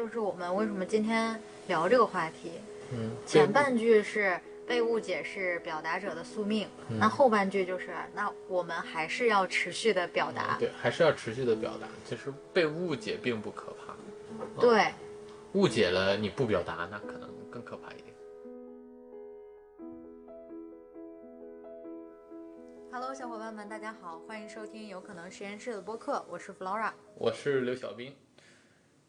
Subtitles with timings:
[0.00, 2.52] 这就是我们为什么今天聊这个话题。
[2.90, 6.66] 嗯，前半句是被误解是表达者的宿命，
[6.98, 10.56] 那后半句就是那我们还是要持续的表达。
[10.58, 11.86] 对，还是要持续的表达。
[12.06, 13.94] 其实被误解并不可怕，
[14.58, 14.86] 对，
[15.52, 18.06] 误解了你不表达，那可能更可怕一点。
[22.90, 26.90] Hello，小伙伴们，大家好，欢迎收听有可能实验室的播客，我是 Flora。
[27.16, 28.16] 我是刘小兵，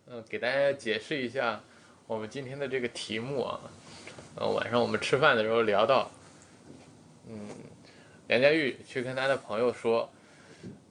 [0.08, 1.62] 嗯、给大家解释一下
[2.08, 3.60] 我们今天的这个题目啊。
[4.36, 6.10] 呃，晚上我们吃饭的时候聊到，
[7.28, 7.50] 嗯，
[8.28, 10.10] 梁家玉去跟他的朋友说，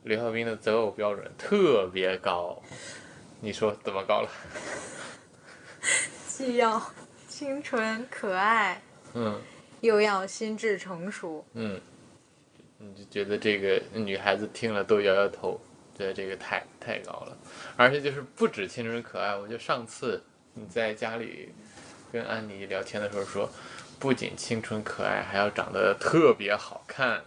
[0.05, 2.63] 刘晓兵的择偶标准特别高，
[3.41, 4.31] 你说怎么高了？
[6.29, 6.83] 既要
[7.29, 8.83] 清纯可爱，
[9.15, 9.41] 嗯
[9.81, 11.43] 又要心智成熟。
[11.55, 11.81] 嗯，
[12.77, 15.59] 你就觉得这个女孩子听了都摇摇头，
[16.01, 17.37] 觉得这个太太高了，
[17.77, 20.23] 而且就是不止青春可爱，我就上次
[20.55, 21.53] 你在家里
[22.11, 23.51] 跟安妮聊天的时候说，
[23.99, 27.23] 不仅青春可爱，还要长得特别好看，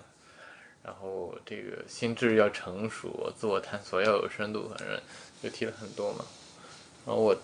[0.82, 5.00] 然后这个心智要成熟，自我探索要有深度，反正
[5.44, 6.26] 就提了很多嘛。
[7.06, 7.38] 然后我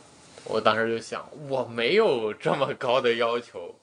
[0.46, 3.80] 我当时就想，我没有这么高的要求，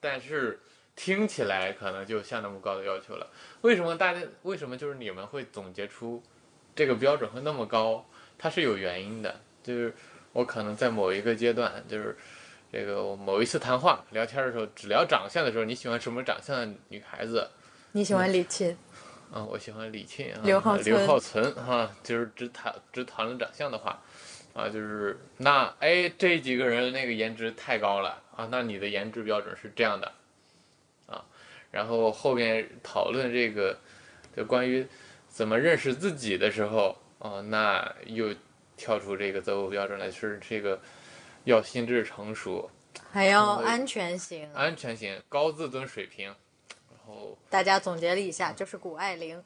[0.00, 0.58] 但是
[0.96, 3.30] 听起来可能就像那么高的要求了。
[3.60, 6.20] 为什么大家为什么就是你们会总结出
[6.78, 8.06] 这个标准会那么高？
[8.38, 9.92] 它是有原因的，就是
[10.32, 12.16] 我可能在某一个阶段，就是
[12.70, 17.50] 这个我某一次谈话聊天的时候，只聊长相的时候，你喜欢什么长相的女孩子？
[17.90, 18.76] 你喜欢李沁？
[19.32, 24.00] 啊，我喜欢李沁啊，刘浩存刘浩存哈、就是只谈只谈论长相的话，
[24.54, 30.12] 啊，就是那哎这几个人那个颜值太高了啊，那你的颜值标准是这样的，
[31.08, 31.24] 啊，
[31.72, 33.76] 然后后面讨论这个
[34.36, 34.86] 就关于
[35.38, 38.34] 怎么认识自己的时候，哦、那又
[38.76, 40.80] 跳出这个择偶标准来，是这个
[41.44, 42.68] 要心智成熟、
[43.12, 44.52] 还要嗯安全型。
[44.52, 46.26] 安全型、高自尊水平，
[46.90, 49.40] 然后大家总结了一下，就是谷爱凌。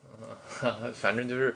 [0.63, 1.55] 嗯 反正就是，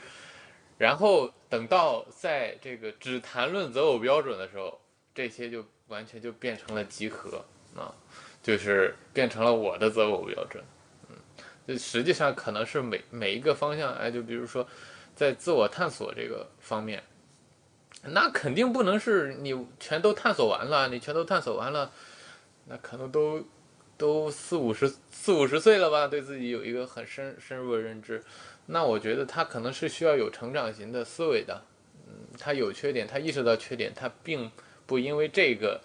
[0.77, 4.79] 然后等到在这个只谈论择偶标准的时候，
[5.15, 7.43] 这些就完全就变成了集合
[7.75, 7.89] 啊，
[8.43, 10.63] 就是变成了我的择偶标准。
[11.67, 14.67] 这，实际上可能是每每一个方向，哎，就比如说
[15.15, 17.03] 在自我探索这个方面，
[18.05, 21.91] 那肯定不能是你全都探索完了，你全都探索完了，
[22.67, 23.43] 那可能都
[23.97, 28.23] 都四五十四五十岁了吧，对自己有一个很深深入的认知。
[28.67, 31.63] 那我觉得他可能是需要有成长型的思维的，
[32.07, 34.51] 嗯，他有缺点，他意识到缺点，他并
[34.87, 35.81] 不因为这个，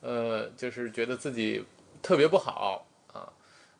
[0.00, 1.64] 呃，就是觉得自己
[2.02, 2.86] 特别不好，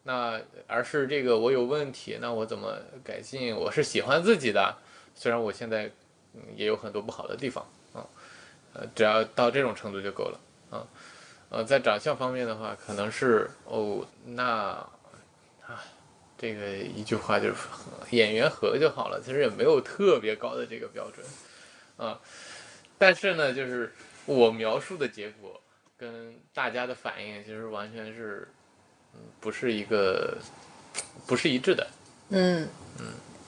[0.04, 3.54] 那而是这个我有问题，那我怎么改进？
[3.54, 4.76] 我是喜欢自己的，
[5.14, 5.90] 虽然我现在
[6.34, 8.06] 嗯也有很多不好的地方啊，
[8.72, 10.86] 呃，只要到这种程度就够了啊，
[11.48, 14.44] 呃，在长相方面的话，可能是哦，那
[15.66, 15.82] 啊。
[16.36, 17.56] 这个一句话就是
[18.10, 21.24] 演员合就好了，其实也没有特别高的这个标准，
[21.96, 22.20] 啊，
[22.98, 23.94] 但是呢，就是
[24.26, 25.58] 我描述的结果
[25.96, 28.48] 跟大家的反应其实完全是，
[29.40, 30.36] 不是一个，
[31.26, 31.86] 不是一致的，
[32.30, 32.68] 嗯
[33.00, 33.06] 嗯，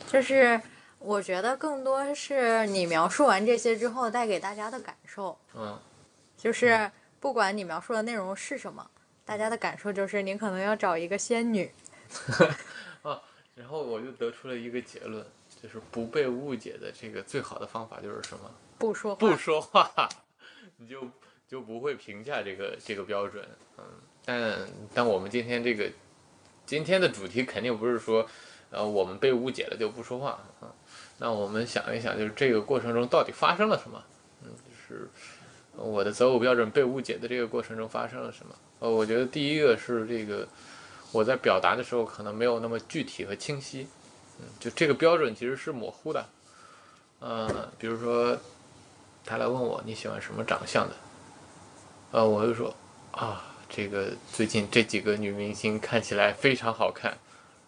[0.08, 0.60] 就是
[0.98, 5.78] 我觉得更多是你描述完这些之后带给大家的感受，嗯
[6.36, 8.88] 就是不管你描述的内容是什么，
[9.24, 11.70] 大家的感受就是你可能要找一个仙女。
[13.02, 13.20] 啊
[13.54, 15.24] 然后我就得出了一个结论，
[15.62, 18.50] 就是不被误解的这个最好的方法就是什么？
[18.78, 20.08] 不说话，不说话，
[20.76, 21.08] 你就
[21.48, 23.42] 就不会评价这个这个标准。
[23.78, 23.84] 嗯，
[24.26, 24.58] 但
[24.92, 25.90] 但我们今天这个
[26.66, 28.26] 今天的主题肯定不是说，
[28.70, 30.68] 呃，我们被误解了就不说话啊。
[31.18, 34.02] 那我们想一想，就是这个过程中到底发生了什么？
[34.42, 35.08] 嗯，就是
[35.76, 38.54] 我的择偶标准被误解的这个过程中发生了什么？
[38.80, 40.46] 呃，我觉得第一个是这个
[41.12, 43.86] 我在表达的时候可能没有那么具体和清晰。
[44.38, 46.26] 嗯，就这个标准其实是模糊的。
[47.20, 48.36] 呃，比如说
[49.24, 50.94] 他来问我你喜欢什么长相的，
[52.10, 52.74] 呃，我就说
[53.12, 57.16] 啊，这个最近这几个女明星看起来非常好看，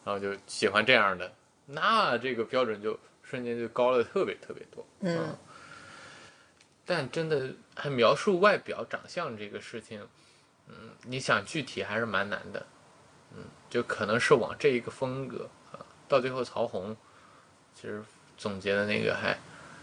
[0.04, 1.32] 然后就喜欢这样的，
[1.66, 4.86] 那这个标准就瞬间就高了特别特别多。
[5.00, 5.36] 嗯
[6.90, 10.00] 但真的还描述外表长相这个事情，
[10.68, 12.64] 嗯，你想具体还是蛮难的，
[13.36, 16.96] 嗯，就可能是往这一个风格啊，到最后曹红
[17.74, 18.02] 其实
[18.38, 19.38] 总结的那个还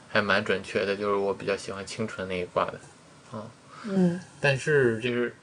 [0.09, 2.79] 还蛮准确的，就是我比较喜欢清纯那一挂的，
[3.83, 5.35] 嗯但是就是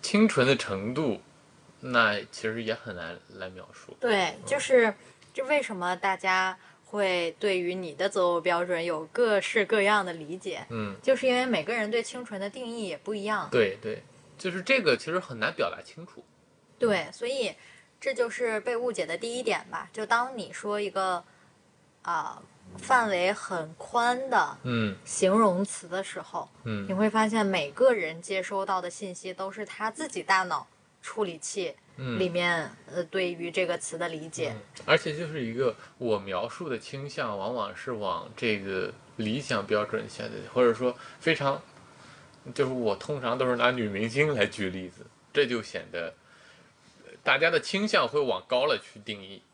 [0.00, 1.20] 清纯的程度，
[1.80, 3.96] 那其实也很难来描述。
[4.00, 4.94] 对，就是
[5.32, 13.48] 这为什么大家会对于你的择偶标准有各式各样的理解，嗯，就是因为每个人对清纯的定义也不一样。
[13.50, 14.02] 对对，
[14.38, 16.24] 就是这个其实很难表达清楚。
[16.78, 17.54] 对，所以
[18.00, 19.90] 这就是被误解的第一点吧。
[19.92, 21.22] 就当你说一个
[22.02, 22.42] 啊、
[22.78, 24.96] 范围很宽的嗯。
[25.04, 30.66] 形容词的时候，你嗯会发现每个人接收到的信息都是他自己大脑
[31.02, 34.52] 处理器嗯，里面呃对于这个词的理解。
[34.54, 34.82] 嗯。
[34.86, 41.60] 而且就是一个我描述的倾向，往往是往这个理想标准下的，或者说非常，
[42.54, 46.14] 就是我通常都是拿女明星来举例子，这就显得
[47.04, 49.47] 呃大家的倾向会往高了去定义，嗯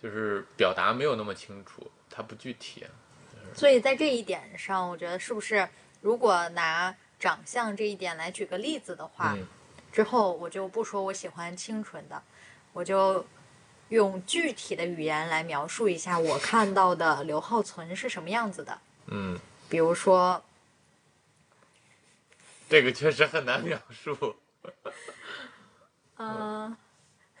[0.00, 2.86] 就是表达没有那么清楚，它不具体。
[3.54, 5.68] 所以在这一点上，我觉得是不是
[6.00, 9.46] 如果拿长相这一点来举个例子的话，嗯
[9.90, 12.22] 之后我就不说我喜欢清纯的，
[12.74, 13.26] 我就
[13.88, 18.78] 用具体的语言来描述一下我看到的刘浩存是什么样子的。
[19.06, 20.44] 嗯，比如说，
[22.68, 24.36] 这个确实很难描述。
[26.18, 26.76] 嗯、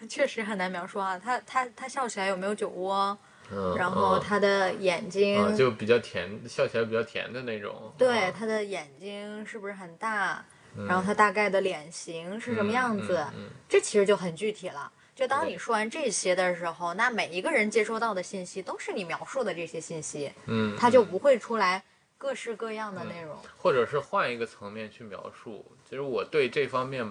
[0.06, 1.18] 确实很难描述啊。
[1.18, 3.16] 他他他笑起来有没有酒窝？
[3.50, 7.92] 嗯，然后嗯他的眼睛，啊，就比较甜，笑起来比较甜的那种。
[7.96, 10.44] 对啊他的眼睛是不是很大？
[10.76, 13.26] 嗯然后他大概的脸型是什么样子？
[13.66, 14.92] 这其实就很具体了。
[15.16, 21.82] 就当你说完这些的时候，那每一个人接收到的信息都是你描述的这些信息，嗯，嗯它就不会出来
[22.18, 23.34] 各式各样的内容。
[23.56, 25.64] 或者是换一个层面去描述。
[25.88, 27.04] 其实我对这方面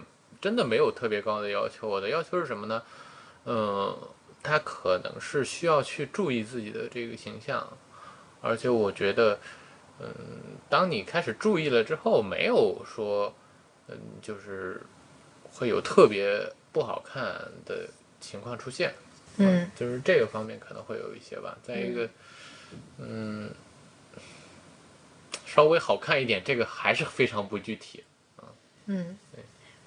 [0.47, 2.81] 真的没有特别高的要求，我的要求是什么呢？
[3.43, 3.93] 嗯，
[4.41, 7.67] 他可能是需要去注意自己的这个形象，
[8.39, 9.37] 而且我觉得，
[9.99, 10.07] 嗯，
[10.69, 13.35] 当你开始注意了之后，没有说，
[13.89, 14.81] 嗯，就是
[15.51, 16.41] 会有特别
[16.71, 17.25] 不好看
[17.65, 17.85] 的
[18.21, 18.93] 情况出现。
[19.39, 21.57] 嗯就是这个方面可能会有一些吧。
[21.61, 22.09] 再一个，
[22.99, 23.51] 嗯，
[25.45, 28.01] 稍微好看一点，这个还是非常不具体。
[28.89, 29.17] 嗯，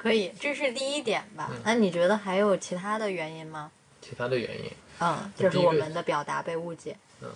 [0.02, 1.50] 可以，这是第一点吧。
[1.52, 3.70] 嗯那你觉得还有其他的原因吗？
[4.00, 4.70] 其他的原因，
[5.00, 6.96] 嗯，就是我们的表达被误解。
[7.20, 7.28] 嗯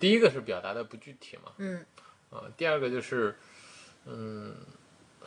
[0.00, 1.84] 第一个是表达的不具体嘛，嗯
[2.30, 3.36] 啊、第二个就是，
[4.06, 4.54] 嗯，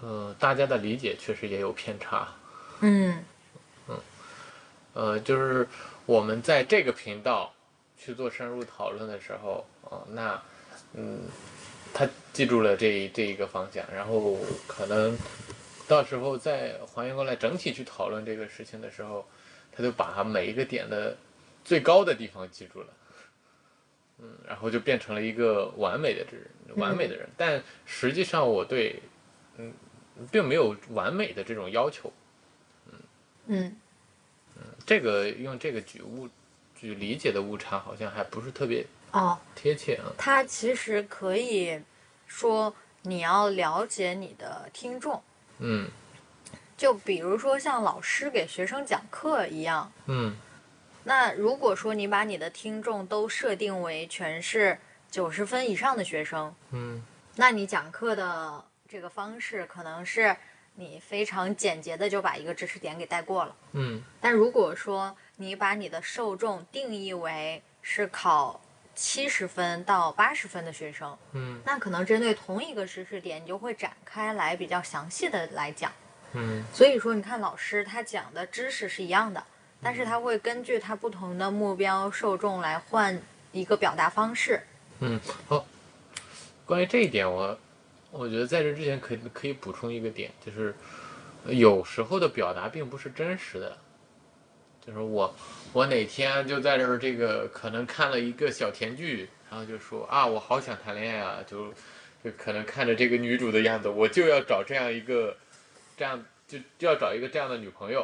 [0.02, 2.28] 呃，大家的理解确实也有偏差。
[2.82, 3.24] 嗯
[4.94, 5.68] 呃，就是
[6.06, 7.54] 我们在这个频道
[7.98, 10.42] 去做深入讨论的时候，啊、那，
[10.94, 11.22] 嗯，
[11.94, 14.38] 他记住了这这一个方向，然后
[14.68, 15.18] 可能
[15.88, 19.26] 到时候再还原过来整体去讨论这个事情的时候，
[19.72, 21.16] 他就把每一个点的
[21.64, 22.88] 最高的地方记住了，
[24.20, 27.28] 嗯，然后就变成了一个完美的人，完美的人。
[27.36, 29.02] 但实际上我对，
[29.58, 29.74] 嗯，
[30.32, 32.12] 并没有完美的这种要求。
[32.88, 33.00] 嗯
[33.48, 33.76] 嗯
[34.86, 36.30] 这个用这个举误
[36.76, 40.12] 举理解的误差好像还不是特别哦，贴切啊。
[40.18, 41.82] 它其实可以
[42.28, 45.22] 说你要了解你的听众，
[45.60, 45.90] 嗯
[46.76, 49.92] 就比如说像老师给学生讲课一样。
[50.08, 50.36] 嗯
[51.06, 54.78] 那如果说你把你的听众都设定为全是
[55.12, 57.04] 九十分以上的学生，嗯
[57.36, 60.36] 那你讲课的这个方式可能是
[60.76, 63.56] 你非常简洁的就把一个知识点给带过了。
[63.74, 68.60] 嗯但如果说你把你的受众定义为是考
[68.96, 75.92] 七十分到八十分的学生，嗯那可能针对同一个知识点，你就会展开来比较详细的来讲。
[76.34, 79.44] 嗯所以说，你看老师他讲的知识是一样的，
[79.82, 83.20] 但是他会根据他不同的目标受众来换
[83.52, 84.62] 一个表达方式。
[85.00, 85.20] 嗯。
[85.48, 85.66] 好，
[86.66, 87.58] 关于这一点，我
[88.12, 90.76] 我觉得在这之前可以可以补充一个点，就是
[91.46, 93.78] 有时候的表达并不是真实的。
[94.86, 95.34] 就是我
[95.72, 101.74] 我哪天就在这儿这个可能看了一个小甜剧，然后就说啊我好想谈恋爱啊，就
[102.22, 105.38] 就可能看着这个女主的样子，我就要找这样一个
[105.96, 108.02] 这样就就要找一个这样的女朋友，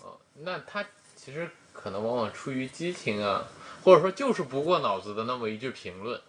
[0.00, 0.86] 啊、那他
[1.16, 3.48] 其实可能往往出于激情啊，
[3.82, 6.20] 或者说就是不过脑子的那么一句评论，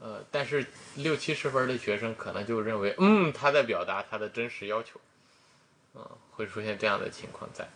[0.00, 0.66] 呃，但是
[0.96, 5.00] 六七十分的学生可能就认为，嗯，他在表达他的真实要求，
[5.94, 7.66] 嗯、会出现这样的情况在。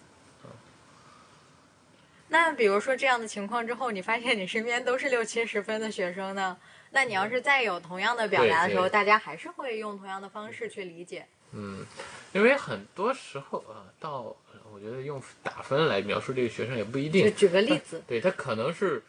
[2.30, 6.56] 那比如说这样的情况之后，你发现你身边都是六七十分的学生呢？
[6.92, 11.26] 那你要是再有同样的表达的时候，大家还是会用同样的方式去理解。
[11.52, 11.84] 嗯，
[12.32, 14.36] 因为很多时候啊，到
[14.72, 17.24] 我觉得用打分来描述这个学生也不一定。
[17.24, 19.02] 就举个例子，对他可能是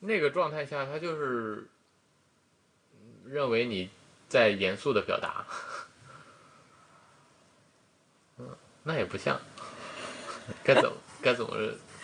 [0.00, 1.68] 那个状态下，他就是
[2.92, 3.88] 嗯认为你
[4.28, 5.46] 在严肃的表达，
[8.38, 8.48] 嗯，
[8.82, 9.40] 那也不像，
[10.64, 11.56] 该怎么该怎么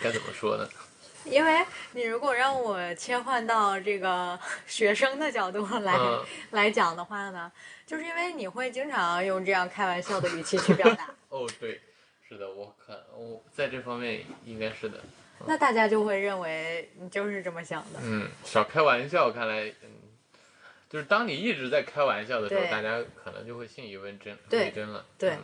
[0.03, 0.67] 该怎么说呢？
[1.25, 7.49] 因为你如果让我切换到这个学生的角度来、嗯来讲的话呢，
[7.85, 11.79] 就是因为你会经常用这样开玩笑的语气去表达， 哦，对，
[12.27, 14.99] 是的，我看我在这方面应该是的。
[15.45, 17.99] 那大家就会认为你就是这么想的。
[18.03, 19.89] 嗯，少开玩笑，看来，嗯，
[20.89, 25.05] 就是当你一直在开玩笑的时候，大家可能就会信以为真，对为真了。
[25.17, 25.39] 对嗯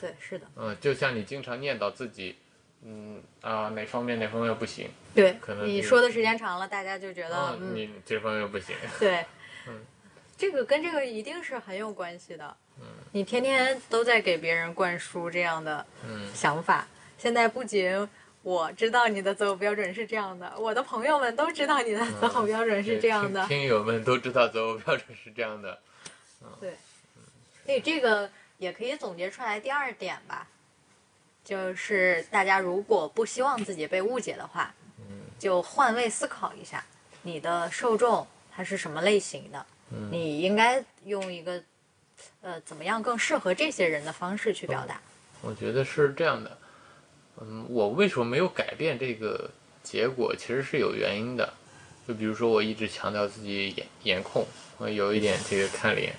[0.00, 2.36] 对，是的，嗯，就像你经常念叨自己，
[2.84, 9.24] 嗯啊哪方面哪方面不行，对可能是你说的时间长了，大家就觉得你这方面不行， 对，
[9.66, 9.80] 嗯
[10.36, 12.56] 这个跟这个一定是很有关系的。
[12.78, 16.86] 嗯你天天都在给别人灌输这样的嗯想法，
[17.16, 18.08] 现在不仅
[18.42, 23.40] 我知道你的择偶标准是这样的，我的朋友们都知道你的择偶标准是这样的。
[23.46, 25.78] 听听友们都知道择偶标准是这样的。
[26.60, 26.74] 对，
[27.64, 30.46] 所以这个也可以总结出来第二点吧，
[31.44, 34.74] 就是大家如果不希望自己被误解的话，
[35.38, 36.82] 就换位思考一下，
[37.22, 39.66] 你的受众他是什么类型的，
[40.10, 41.62] 你应该用一个
[42.40, 45.00] 呃怎么样更适合这些人的方式去表达。
[45.42, 46.58] 我觉得是这样的，
[47.40, 49.50] 嗯，我为什么没有改变这个
[49.82, 51.52] 结果，其实是有原因的。
[52.08, 54.46] 就比如说，我一直强调自己颜颜控，
[54.78, 56.14] 我有一点这个看脸，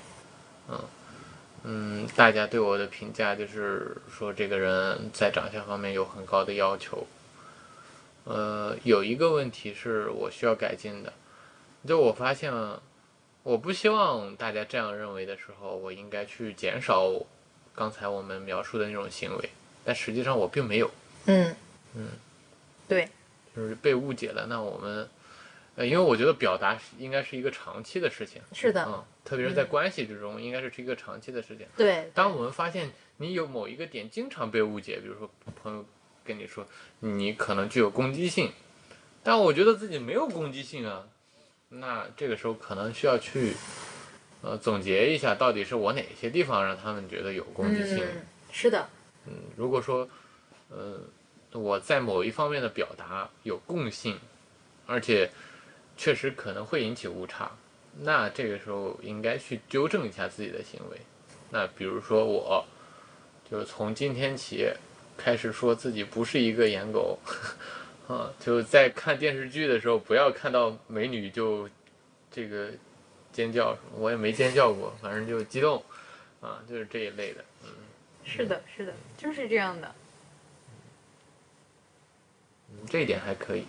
[0.69, 0.83] 嗯
[1.67, 7.07] 嗯，大家对我的评价就是说这个人在长相方面有很高的要求。
[8.25, 11.11] 呃，有一个问题是我需要改进的，
[11.87, 12.53] 就我发现
[13.43, 17.11] 我不希望大家这样认为的时候，我应该去减少
[17.73, 19.49] 刚才我们描述的那种行为，
[19.83, 20.89] 但实际上我并没有，
[21.25, 21.55] 嗯。
[21.97, 22.09] 嗯，
[22.89, 23.07] 对，
[23.55, 24.45] 就是被误解了。
[24.47, 25.07] 那我们，
[25.75, 31.67] 呃，因为我觉得表达应该是一个长期的事情，是的，嗯，特别是在关系之中，应该是一个长期的事情。
[31.75, 35.29] 对，当我们发现你有某一个点经常被误解，比如说
[35.61, 35.85] 朋友
[36.23, 36.65] 跟你说
[36.99, 38.51] 你可能具有攻击性，
[39.21, 41.07] 但我觉得自己没有攻击性啊，
[41.69, 43.53] 那这个时候可能需要去
[44.41, 47.99] 呃总结一下，到底是我哪些地方让他们觉得有攻击性。
[47.99, 48.87] 嗯，是的，
[49.27, 50.07] 嗯，如果说
[50.69, 51.01] 呃
[51.51, 54.17] 我在某一方面的表达有共性，
[54.85, 55.29] 而且
[55.97, 57.51] 确实可能会引起误差，
[57.99, 60.97] 那这个时候应该去纠正一下自己的行为。
[61.49, 62.65] 那比如说我，
[63.49, 64.67] 就是从今天起
[65.17, 67.17] 开始说自己不是一个颜狗，
[68.07, 71.69] 啊，就在看电视剧的时候不要看到美女就
[72.29, 72.69] 这个
[73.31, 75.81] 尖叫，我也没尖叫过，反正就激动，
[76.41, 77.45] 啊，就是这一类的。
[77.63, 77.69] 嗯
[78.27, 79.95] 是的，是的，就是这样的。
[82.71, 83.65] 嗯，这一点还可以。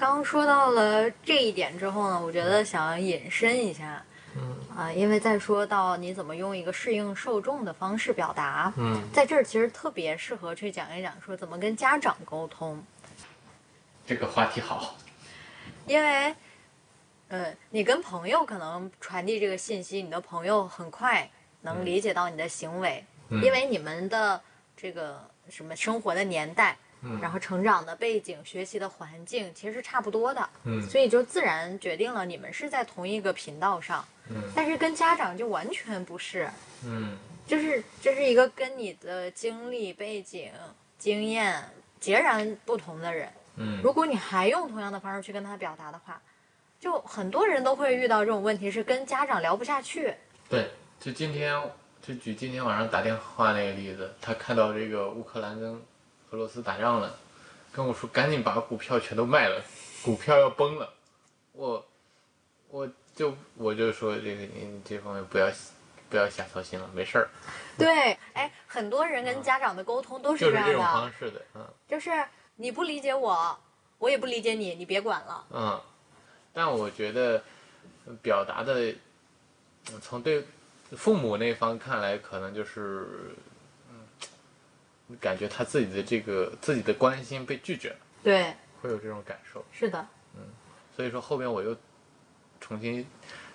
[0.00, 4.02] 刚说到了这一点之后呢，我觉得想引申一下，
[4.34, 4.56] 嗯。
[4.74, 12.82] 啊、因为再说到你怎么用一个适应受众的方式表达，嗯，在这儿其实特别适合去讲一讲说怎么跟家长沟通，
[14.06, 14.96] 这个话题好。
[15.86, 16.34] 因为，
[17.28, 21.28] 呃，你跟朋友可能传递这个信息，你的朋友很快
[21.60, 23.42] 能理解到你的行为，嗯。
[23.42, 24.40] 因为你们的
[24.74, 34.04] 这个什么生活的年代，嗯然后成长的背景、学习的环境其实是差不多的，嗯所以就自然决定了你们是在同一个频道上。
[34.28, 36.48] 嗯但是跟家长就完全不是，
[36.84, 37.16] 嗯
[37.46, 40.52] 就是这是一个跟你的经历、背景、
[40.98, 41.62] 经验
[41.98, 43.28] 截然不同的人。
[43.56, 46.20] 嗯如果你还用同样的方式去跟他表达的话，
[46.78, 50.14] 就很多人都会遇到这种问题，是跟家长聊不下去。
[50.48, 51.60] 对，就今天
[52.00, 55.82] 就举今天晚上打电话那个例子，他看到这个乌克兰跟
[56.30, 57.18] 俄罗斯打仗了，
[57.72, 59.62] 跟我说赶紧把股票全都卖了，
[60.04, 60.92] 股票要崩了。
[61.52, 61.84] 我
[62.68, 65.50] 我就我就说这个你这方面不要
[66.08, 67.28] 不要瞎操心了，没事儿，
[67.76, 72.10] 对，哎，很多人跟家长的沟通都是这样就是这种的，方式的，嗯就是
[72.56, 73.58] 你不理解我，
[73.98, 75.44] 我也不理解你，你别管了。
[75.50, 75.80] 嗯。
[76.52, 77.42] 但我觉得
[78.06, 78.90] 呃表达的，
[79.92, 80.44] 嗯从对
[80.96, 83.36] 父母那方看来，可能就是，嗯，
[85.20, 89.64] 感觉他自己的这个自己的关心被拒绝了，对，会有这种感受。
[89.72, 90.42] 是的，嗯
[90.94, 91.76] 所以说后面我又
[92.60, 93.06] 重新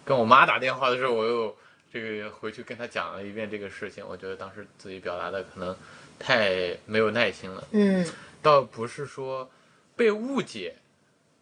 [0.04, 1.56] 跟我妈打电话的时候，我又
[1.94, 4.06] 这个回去跟她讲了一遍这个事情。
[4.08, 5.76] 我觉得当时自己表达的可能
[6.18, 8.06] 太没有耐心了，嗯，
[8.42, 9.50] 倒不是说
[9.96, 10.76] 被误解，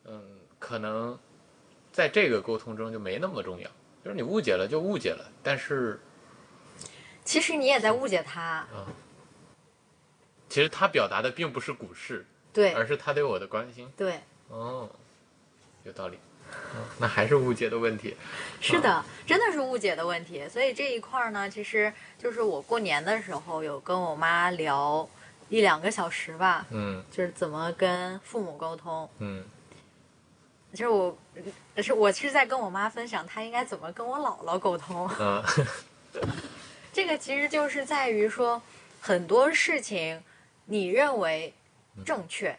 [0.05, 0.21] 嗯，
[0.59, 1.17] 可能
[1.91, 3.69] 在这个沟通中就没那么重要。
[4.03, 5.97] 就是你误解了就误解了，但是
[7.23, 8.67] 其实你也在误解他。
[10.53, 13.91] 其实他表达的并不是股市，对而是他对我的关心。
[13.97, 14.19] 对，
[14.49, 14.87] 哦，
[15.83, 16.15] 有道理。
[16.15, 18.15] 哦那还是误解的问题。
[18.61, 20.47] 是的，真的是误解的问题。
[20.47, 25.09] 所以这一块儿呢，其实就是我过年的时候有跟我妈聊，
[25.49, 29.09] 一两个小时吧，嗯就是怎么跟父母沟通。
[29.17, 29.43] 嗯
[30.71, 31.17] 其实我，
[31.77, 35.09] 是我是在跟我妈分享，她应该怎么跟我姥姥沟通。
[35.19, 35.43] 嗯
[36.93, 38.61] 这个其实就是在于说，
[39.01, 40.21] 很多事情
[40.65, 41.53] 你认为
[42.05, 42.57] 正确，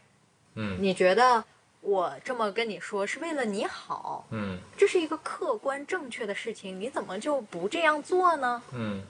[0.55, 0.79] 嗯。
[0.81, 1.45] 你觉得
[1.81, 4.59] 我这么跟你说是为了你好，嗯。
[4.77, 8.63] 这是一个客观正确的事情，你怎么就不这样做呢？
[8.73, 9.03] 嗯。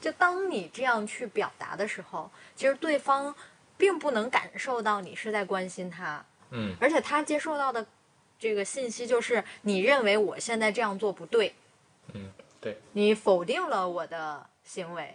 [0.00, 3.34] 就当你这样去表达的时候，其实对方
[3.76, 6.74] 并不能感受到你是在关心他，嗯。
[6.80, 7.86] 而且他接受到的
[8.38, 11.54] 这个信息就是你认为我现在这样做不对，
[12.14, 15.14] 嗯，对，你否定了我的行为，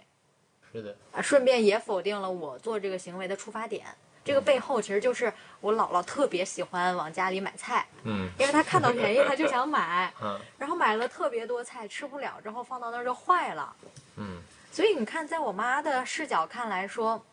[0.76, 3.86] 是的，啊，顺便也否定了我做这个行为的出发点。
[4.24, 13.76] 这个背后其实就是我姥姥特别喜欢往家里买菜，嗯因为她看到便宜她就想买， 嗯然后买了特别多菜吃不了之后放到那儿就坏了。
[14.18, 14.42] 嗯
[14.72, 17.24] 所以你看，在我妈的视角看来说，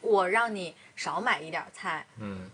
[0.00, 2.48] 我让你少买一点菜，嗯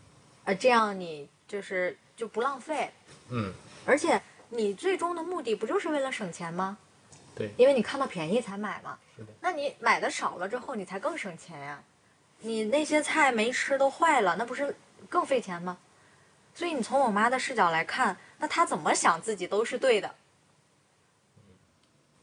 [0.45, 2.91] 呃，这样你就是就不浪费，
[3.29, 3.53] 嗯，
[3.87, 6.77] 而且你最终的目的不就是为了省钱吗？
[7.41, 8.99] 对，因为你看到便宜才买嘛。
[9.41, 11.83] 那你买的少了之后，你才更省钱呀。
[12.41, 14.77] 你那些菜没吃都坏了，那不是
[15.09, 15.79] 更费钱吗？
[16.55, 20.15] 所以你从我妈的视角来看，那她怎么想自己都是对的。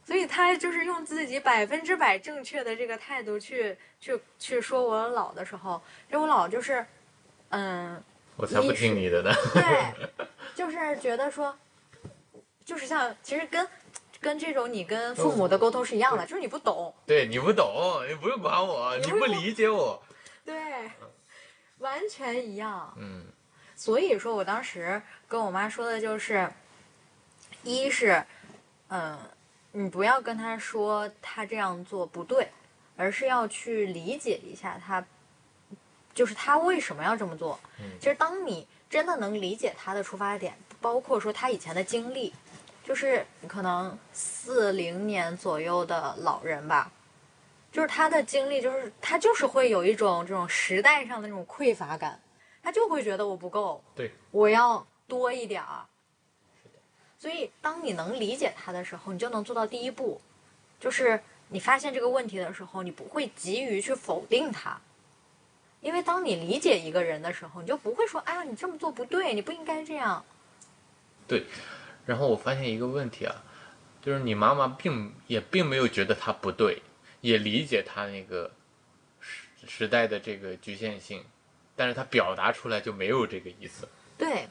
[0.04, 6.86] 所以她就是用自己百分之百正确的这个态度去去去说我老的时候，这我老就是，
[7.48, 8.00] 嗯，
[8.36, 9.32] 我才不听你的呢。
[9.52, 11.56] 对， 就是觉得说，
[12.64, 13.66] 就是像其实跟
[14.20, 20.02] 跟这种你跟父母的沟通是一样的，就是你不懂，对你不懂，你不用管我，你不理解我。
[20.44, 20.90] 对，
[21.78, 22.92] 完全一样。
[22.98, 23.26] 嗯
[23.76, 26.50] 所以说我当时跟我妈说的就是，
[27.62, 28.24] 一是，
[28.88, 29.16] 嗯，
[29.70, 32.48] 你不要跟他说他这样做不对，
[32.96, 35.06] 而是要去理解一下他，
[36.12, 37.60] 就是他为什么要这么做。
[37.78, 42.34] 嗯其实当你真的能理解他的出发点，包括说他以前的经历，
[42.88, 46.90] 就是可能四零年左右的老人吧。
[47.70, 52.18] 就是他的经历，就是他就是会有一种这种时代上的那种匮乏感，
[52.62, 55.84] 他就会觉得我不够，对，我要多一点儿。
[57.18, 60.18] 所以，当你能理解他的时候，你就能做到第一步，
[60.80, 64.80] 就是你发现这个问题的时候，你不会急于去否定他，
[65.82, 70.24] 因为当你理解一个人的时候，你就不会说：“哎呀，你这么做不对，你不应该这样。
[71.26, 71.44] 对。
[72.08, 73.36] 然后我发现一个问题啊，
[74.00, 76.82] 就是你妈妈并也并没有觉得他不对，
[77.20, 78.50] 也理解他那个
[79.20, 81.22] 时时代的这个局限性，
[81.76, 84.48] 但是他表达出来就没有这个意思。”对，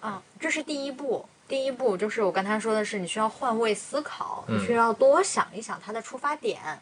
[0.00, 1.28] 啊，这是第一步。
[1.48, 6.80] 第一步就是我跟他说的是，你需要换位思考，嗯你需要多想一想他的出发点。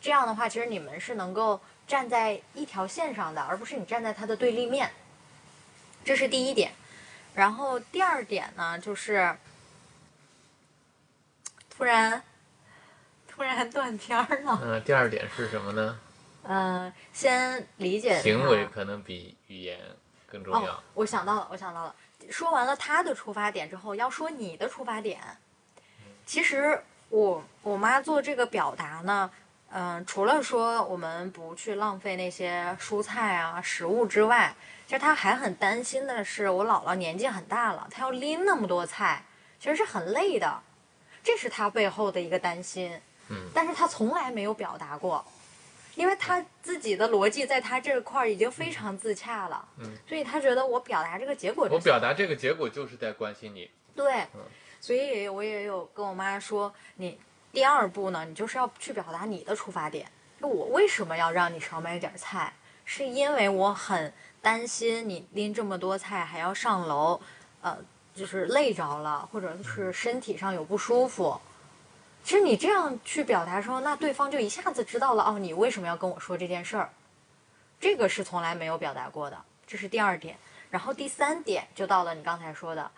[0.00, 4.90] 这样的话，其实你们是能够站在一条线上的，而不是你站在他的对立面。
[6.02, 6.72] 这是第一点。
[7.34, 9.36] 然后第二点呢，就是
[11.68, 12.22] 突然
[13.28, 14.60] 突然断片儿了。
[14.62, 15.98] 嗯、第二点是什么呢？
[16.44, 19.80] 嗯、先理解行为可能比语言
[20.26, 20.74] 更重要。
[20.74, 21.94] 哦，我想到了，我想到了。
[22.30, 25.20] 说完了他的出发点之后，要说你的出发点。
[26.26, 29.30] 其实我我妈做这个表达呢，
[29.76, 34.54] 嗯、除了说我们不去浪费那些蔬菜啊食物之外，
[34.86, 39.24] 其实他还很担心的是，我姥姥年纪很大了，她要拎那么多菜，
[39.58, 40.62] 其实是很累的，
[41.24, 43.00] 这是他背后的一个担心。
[43.30, 45.24] 嗯但是他从来没有表达过。
[45.96, 53.70] 因为他自己的逻辑在他这块儿已经非常自洽了，嗯所以他觉得我表达这个结果我表达这个结果就是在关心你。
[53.94, 54.40] 对嗯，
[54.80, 57.16] 所以我也有跟我妈说，你
[57.54, 60.06] 第二步呢，你就是要去表达你的出发点。
[60.40, 62.52] 就我为什么要让你少买点菜？
[62.84, 64.12] 是因为我很
[64.42, 67.18] 担心你拎这么多菜还要上楼，
[67.62, 67.78] 呃，
[68.14, 71.40] 就是累着了，或者是身体上有不舒服。
[72.22, 76.90] 其实你这样去表达说，那对方就一下子知道了哦，你为什么要跟我说这件事儿？
[77.80, 80.36] 这个是从来没有表达过的，这是第二点。
[80.70, 82.90] 然后第三点就到了你刚才说的，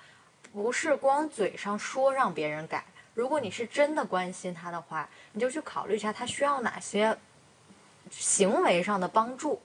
[0.52, 2.84] 不是光嘴上说让别人改，
[3.16, 7.16] 如果你是真的关心他的话，你就去考虑一下他需要哪些
[8.10, 9.58] 行为上的帮助。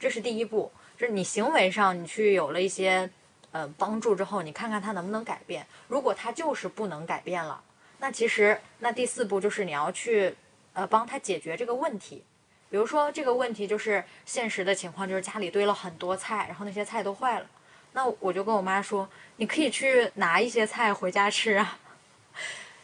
[0.00, 3.08] 这是第一步，就是你行为上你去有了一些
[3.52, 5.64] 呃帮助之后，你看看他能不能改变。
[5.86, 7.62] 如果他就是不能改变了，
[7.98, 10.34] 那其实那第四步就是你要去
[10.72, 12.24] 呃帮他解决这个问题。
[12.68, 17.46] 比如说这个问题就是现实的情况，就是家里堆了很多菜，然后那些菜都坏了。
[17.92, 21.78] 那我就跟我妈说，你可以去拿一些菜回家吃啊。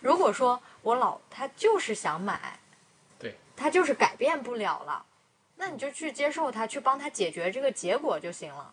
[0.07, 2.61] 如果说我老他就是想买，
[3.19, 5.05] 对，他就是改变不了了，
[5.57, 8.73] 那你就去接受他，去帮他解决这个结果就行了。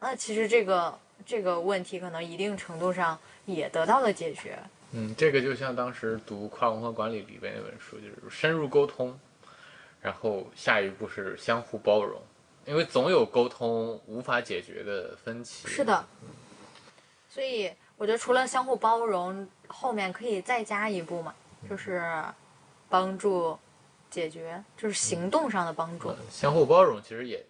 [0.00, 4.58] 那其实这个这个问题可能一定程度上也得到了解决。
[4.90, 9.16] 嗯，这个就像当时读跨文化管理里边那本书，就是深入沟通，
[10.00, 12.20] 然后下一步是相互包容，
[12.64, 15.68] 因为总有沟通无法解决的分歧。
[15.68, 16.04] 是的，
[17.30, 21.34] 所以我觉得除了相互包容，后面可以再加一步嘛，
[21.68, 22.02] 就是
[22.88, 23.56] 帮助
[24.10, 26.10] 解决，就是行动上的帮助。
[26.10, 27.44] 嗯，相互包容其实也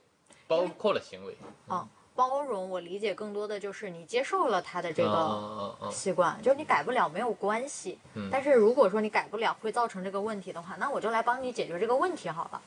[0.46, 1.36] 包括了行为。
[1.68, 7.98] 嗯，包容我理解更多的就是你接受了他的这嗯个习惯，就是你改不了没有关系。
[8.14, 12.62] 嗯但是如果说你改不了会造成这个问题的话，那我就来帮你解决这个问题好了。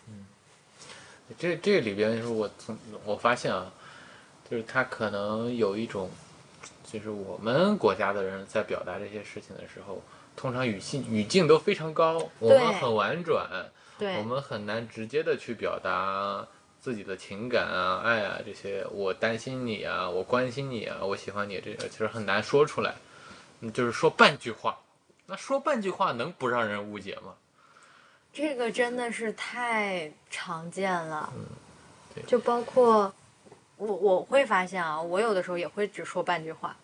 [1.38, 3.72] 这这里边是我从我发现啊，
[4.50, 6.10] 就是他可能有一种，
[6.90, 10.02] 就是我们国家的人在表达这些事情的时候，
[10.38, 13.46] 通常语气语境都非常高，我们很婉转，
[14.00, 16.48] 对我，们很难直接的去表达
[16.80, 18.88] 自己的情感啊、爱啊这些。
[18.92, 22.96] 我担心你啊，我关心你啊，我喜欢你，这个其实很难说出来。
[23.60, 24.80] 嗯，就是说半句话，
[25.26, 27.34] 那说半句话能不让人误解吗？
[28.32, 31.34] 这个真的是太常见了。
[31.36, 31.44] 嗯
[32.16, 33.14] 对就包括
[33.78, 36.76] 我我会发现啊，我有的时候也会只说半句话。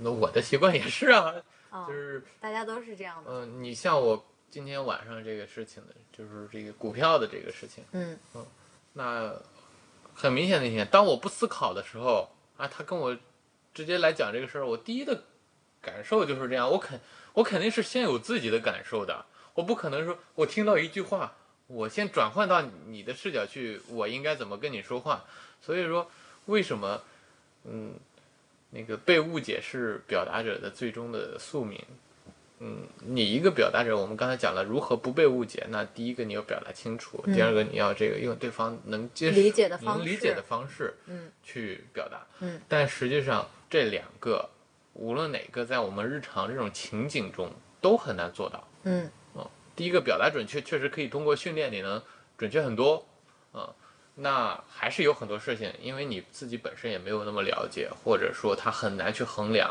[0.00, 1.34] 那我的习惯也是啊，
[1.70, 2.22] 啊、就是。
[2.40, 3.30] 大家都是这样的。
[3.30, 8.46] 嗯，你像我今天晚上这个事情的，就是这个股票的这个事情，嗯嗯
[8.94, 9.32] 那
[10.14, 13.16] 很明显的一点，当我不思考的时候啊，他跟我
[13.74, 15.24] 直接来讲这个事儿，我第一的
[15.82, 16.98] 感受就是这样，我肯
[17.34, 21.34] 我肯定是先有自己的感受的，我不可能说我听到一句话，
[21.66, 25.24] 我先转换到你的视角去，我应该怎么跟你说话，
[25.60, 26.10] 所以说
[26.46, 27.02] 为什么
[27.64, 27.94] 嗯
[28.70, 31.82] 那个被误解是表达者的最终的宿命。
[32.58, 35.66] 嗯，你一个表达者，我们刚才讲了如何不被误解。
[35.68, 42.26] 那第一个你要表达清楚，第二个你要这个用对方能接受、理解的方式能理解的方式嗯去表达。
[42.40, 44.48] 嗯，但实际上这两个，
[44.94, 48.66] 无论哪个，在我们日常这种情景中都很难做到。
[48.84, 49.10] 嗯
[49.74, 52.02] 第一个表达准确，确实可以通过训练你能
[52.38, 53.04] 准确很多，
[53.52, 53.68] 啊、
[54.18, 59.68] 那还是有很多事情，因为你自己本身也没有那么了解，或者说它很难去衡量，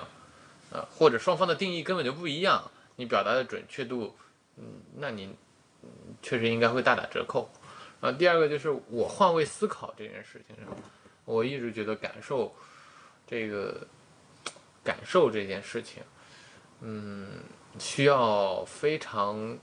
[0.72, 2.64] 啊、或者双方的定义根本就不一样，
[2.96, 4.16] 你表达的准确度，
[4.58, 4.64] 嗯，
[4.98, 5.36] 那你、
[5.82, 5.90] 嗯、
[6.22, 7.50] 确实应该会大打折扣。
[8.02, 10.76] 啊，第二个就是我换位思考这件事情上，
[11.26, 12.54] 我一直觉得感受
[13.26, 13.88] 这个
[14.84, 16.04] 感受这件事情，
[16.82, 17.28] 嗯，
[17.80, 19.58] 需要非常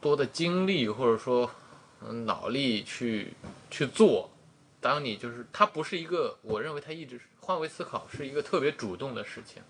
[0.00, 1.48] 多的精力或者说
[2.02, 3.32] 嗯脑力去
[3.70, 4.30] 去做。
[4.80, 9.62] 当你就是它不是一个，我认为它一直换位思考是一个特别主动的事情。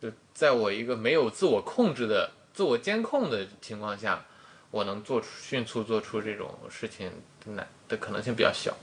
[0.00, 4.24] 就在我一个没有自我控制的、自我监控的情况下，
[4.70, 7.10] 我能做出迅速做出这种事情
[7.44, 8.76] 的难的可能性比较小。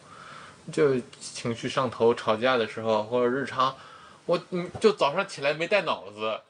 [0.74, 3.74] 就情绪上头、吵架的时候，或者日常，
[4.26, 6.42] 我你就早上起来没带脑子，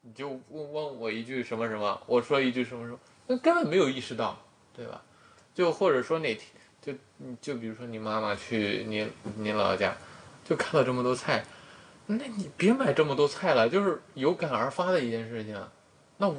[0.00, 4.40] 你就问问我一句什么什么，我说一句什么什么，那根本没有意识到，
[4.74, 5.02] 对吧？
[5.54, 6.46] 就或者说哪天，
[6.82, 6.92] 就
[7.40, 9.96] 就比如说你妈妈去你你姥姥家，
[10.44, 11.44] 就看到这么多菜，
[12.06, 15.56] 那你别买这么多菜了，就是有感而发的一件事情。
[16.16, 16.36] 那我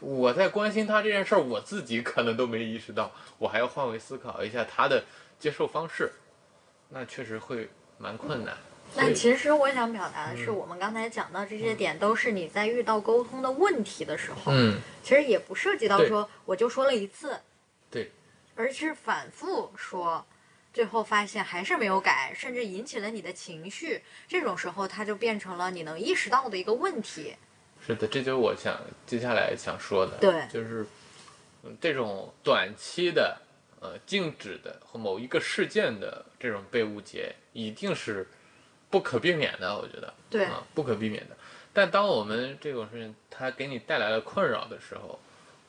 [0.00, 5.04] 我在关心他这件事儿，我自己可能都没意识到，我还要换位思考一下他的
[5.38, 6.12] 接受方式，
[6.88, 7.68] 那确实会
[7.98, 8.56] 蛮困难。
[8.92, 17.38] 所以但其实我想表达的是，我们刚才讲到这些点，都是你在遇到沟通的问题的时候，嗯，其实也不涉及到说我就说了一次，
[17.90, 18.10] 对，
[18.54, 20.24] 而是反复说，
[20.72, 27.34] 最后发现还是没有改，甚至引起了你的情绪，这种时候它就变成了你能意识到的一个问题。
[27.84, 30.86] 是的，这就是我想接下来想说的，对就是
[31.62, 33.40] 嗯这种短期的、
[33.80, 38.28] 呃静止的和某一个事件的这种被误解，一定是
[38.90, 41.36] 不可避免的，我觉得，对啊，不可避免的。
[41.72, 45.18] 但当我们这种事情它给你带来了困扰的时候，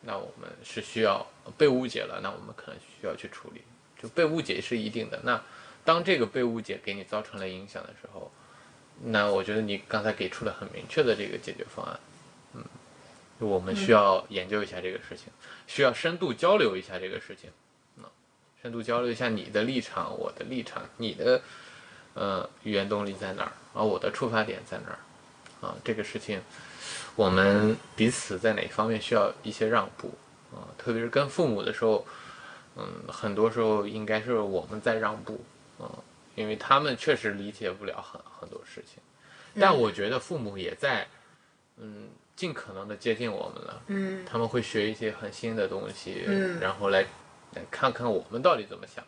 [0.01, 1.25] 那我们是需要
[1.57, 3.61] 被误解了，那我们可能需要去处理。
[4.01, 5.39] 就被误解是一定的，那
[5.85, 8.31] 当这个被误解给你造成了影响的时候，
[9.03, 11.99] 那我觉得你刚才给出了很明确的这个解决方案，
[12.53, 12.63] 嗯，
[13.37, 15.31] 我们需要研究一下这个事情，
[15.67, 17.51] 需要深度交流一下这个事情，
[17.97, 18.05] 嗯，
[18.59, 21.39] 深度交流一下你的立场，我的立场，你的
[22.15, 26.41] 呃语言动力在哪儿，而我的出发点在哪儿，啊，这个事情
[27.21, 30.11] 我们彼此在哪方面需要一些让步
[30.51, 32.03] 啊，特别是跟父母的时候，
[32.75, 35.39] 嗯，很多时候应该是我们在让步，
[35.79, 35.85] 啊，
[36.33, 39.03] 因为他们确实理解不了很很多事情，
[39.61, 41.07] 但我觉得父母也在，
[41.77, 43.81] 嗯，尽可能的接近我们了。
[43.85, 44.25] 嗯。
[44.25, 47.05] 他们会学一些很新的东西，嗯然后来
[47.53, 49.05] 来看看我们到底怎么想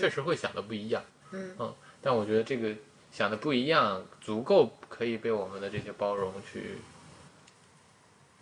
[0.00, 1.74] 确实会想的不一样，嗯。
[2.00, 2.74] 但我觉得这个
[3.12, 6.78] 想的不一样，足够可以被我们的这些包容去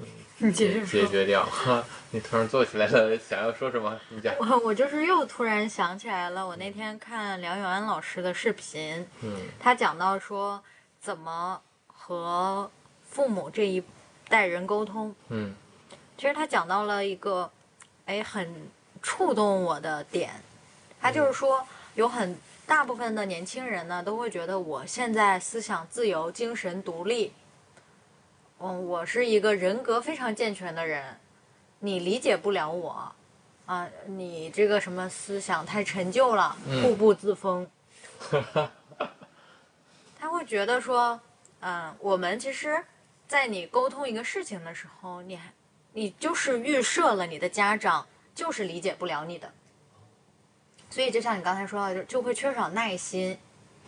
[0.01, 0.51] 你。
[0.51, 1.45] 解决掉。
[1.45, 4.01] 哈，你突然坐起来了，想要说什么？
[4.09, 4.35] 你讲。
[4.39, 10.63] 我我就是又突然想起来了，我那天看梁永安老师的视频，嗯他讲到说
[10.99, 12.71] 怎么和
[13.11, 13.83] 父母这一
[14.31, 15.15] 代人沟通。
[15.29, 15.55] 嗯
[16.17, 17.51] 其实他讲到了一个，
[18.07, 18.49] 哎，很
[19.03, 20.31] 触动我的点。
[21.01, 22.37] 他就是说，有很
[22.67, 27.33] 大部分的年轻人呢，都会觉得我现在思想自由、精神独立，
[28.63, 31.19] 嗯，我是一个人格非常健全的人，
[31.79, 33.11] 你理解不了我，
[33.65, 37.67] 啊，你这个什么思想太陈旧了，嗯固步自封。
[40.21, 41.19] 他会觉得说，
[41.61, 42.85] 嗯，我们其实，
[43.27, 45.51] 在你沟通一个事情的时候，你还
[45.95, 49.51] 你就是预设了你的家长就是理解不了你的，
[50.91, 53.39] 所以就像你刚才说的，就就会缺少耐心。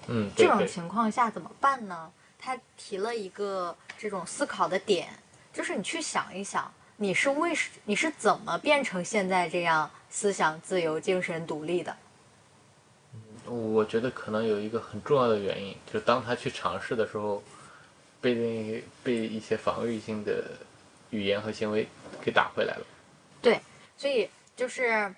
[0.06, 2.10] 嗯，这种情况下怎么办呢？
[2.38, 5.10] 他提了一个这种思考的点，
[5.52, 11.96] 就是你去想一想，你是为什你是怎么变成现在这样思想自由、精神独立的？
[13.46, 17.40] 我觉得可能有一个很重要的原因，就是当他去尝试的时候，
[18.20, 20.50] 被那被一些防御性的
[21.10, 21.86] 语言和行为
[22.20, 22.86] 给打回来了。
[23.40, 23.60] 对，
[23.96, 25.14] 所以就是，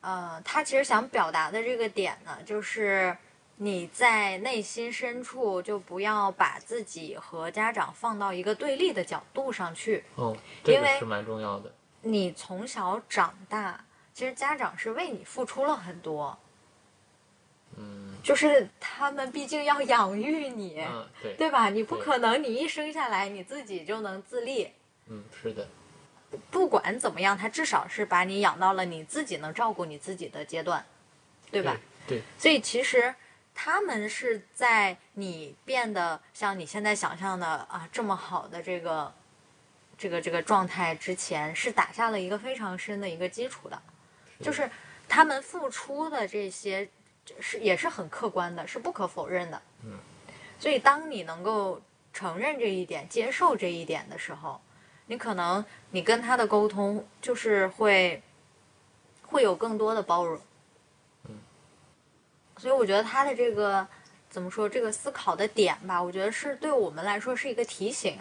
[0.00, 3.14] 呃，他其实想表达的这个点呢，就是
[3.62, 10.02] 你在内心深处就不要把自己和家长放到一个对立的角度上去。
[10.16, 11.72] 哦，这因为个是蛮重要的。
[12.00, 16.36] 你从小长大，其实家长是为你付出了很多，
[17.76, 21.68] 嗯就是他们毕竟要养育你，嗯，对，对吧？
[21.68, 24.72] 你不可能你一生下来你自己就能自立。
[25.06, 25.68] 嗯，是的，
[26.50, 30.84] 不管怎么样，他至少是把你养到了你自己能照顾你自己的阶段，
[31.52, 31.76] 对吧？
[32.08, 33.14] 对，所以其实
[33.54, 39.12] 他们是在你变得像你现在想象的啊这么好的这个
[39.96, 43.80] 这个这个状态之前，是打下了一个非常深的一个基础的，
[44.40, 44.68] 就是
[45.08, 46.88] 他们付出的这些
[47.38, 49.62] 是也是很客观的，是不可否认的。
[49.84, 49.98] 嗯，
[50.58, 51.80] 所以当你能够
[52.12, 54.60] 承认这一点、接受这一点的时候，
[55.06, 58.22] 你可能你跟他的沟通就是会
[59.22, 60.40] 会有更多的包容。
[62.62, 63.84] 所以我觉得他的这个
[64.30, 68.16] 怎么说，这个思考的点吧，我觉得是对我们来说是一个提醒。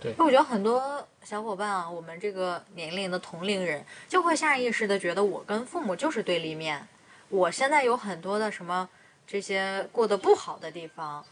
[0.00, 6.88] 对因为我觉得很多小伙伴啊，我们这个年龄的同龄人，就会下意识的觉得我跟父母就是对立面。
[7.28, 8.88] 我现在有很多的什么
[9.26, 11.22] 这些过得不好的地方，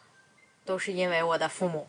[0.66, 1.88] 都是因为我的父母。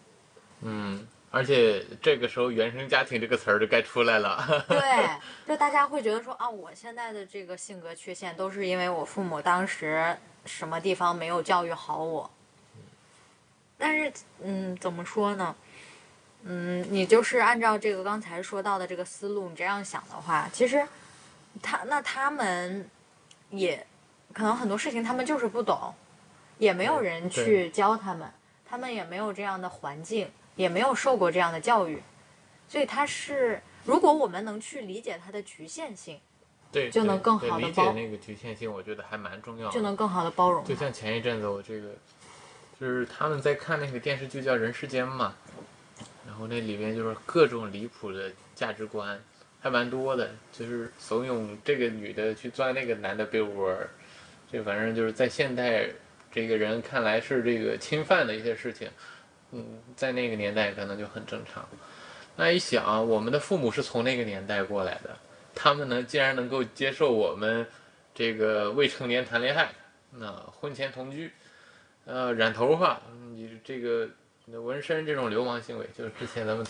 [0.62, 4.46] 嗯，而且这个时候“原生家庭”这个词儿就该出来了。
[4.70, 5.10] 对，
[5.46, 10.16] 就大家会觉得说啊，我现在的这个性格缺陷都是因为我父母当时
[10.50, 12.30] 什么地方没有教育好我。
[13.78, 15.56] 但是，嗯，怎么说呢？
[16.44, 20.86] 嗯，你就是按照这个刚才说到的这个思路，你这样想的话，其实
[21.62, 22.90] 他那他们
[23.50, 23.86] 也
[24.34, 25.94] 可能很多事情他们就是不懂，
[26.58, 28.30] 也没有人去教他们，
[28.66, 32.02] 他们也没有这样的环境，也没有受过这样的教育，
[32.68, 36.20] 所以他是，如果我们能去理解他的局限性，
[36.72, 39.74] 对，就能更好的包理解那个局限性，我觉得还蛮重要的。
[39.74, 40.64] 就能更好的包容。
[40.64, 41.90] 就像前一阵子我这个，
[42.80, 45.34] 就是他们在看那个电视剧叫《人世间》嘛，
[46.28, 49.20] 然后那里面就是各种离谱的价值观，
[49.60, 53.90] 还蛮多的，就是怂恿这个女的去钻那个男的被窝儿，
[54.52, 55.90] 这反正就是在现代
[56.32, 58.88] 这个人看来是这个侵犯的一些事情，
[59.52, 61.68] 嗯，在那个年代可能就很正常。
[62.36, 65.18] 那一想，我们的父母是从那个年代过来的，
[65.62, 67.68] 他们呢，竟然能够接受我们
[68.16, 69.70] 这个未成年谈恋爱，
[70.12, 71.30] 那婚前同居，
[72.06, 74.08] 呃，染头发，嗯你这个
[74.48, 76.66] 纹身这种流氓行为，就是之前咱们，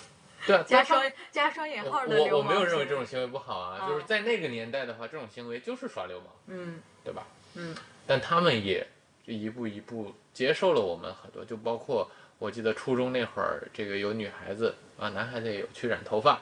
[0.47, 6.81] 对啊，加双加双引号的我流我没有认为这种行为不好啊，嗯就是在那个年代的话，这种行为就是耍流氓，嗯。
[7.01, 7.25] 对吧？
[7.55, 7.75] 嗯，
[8.05, 8.85] 但他们也
[9.25, 16.39] 一步一步接受了我们很多，就包括我记得初中那会儿，这个有女孩子啊，男孩子也有去染头发，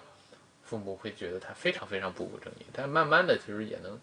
[0.67, 3.97] 父母会觉得他非常非常不务正业，但慢慢的其实也能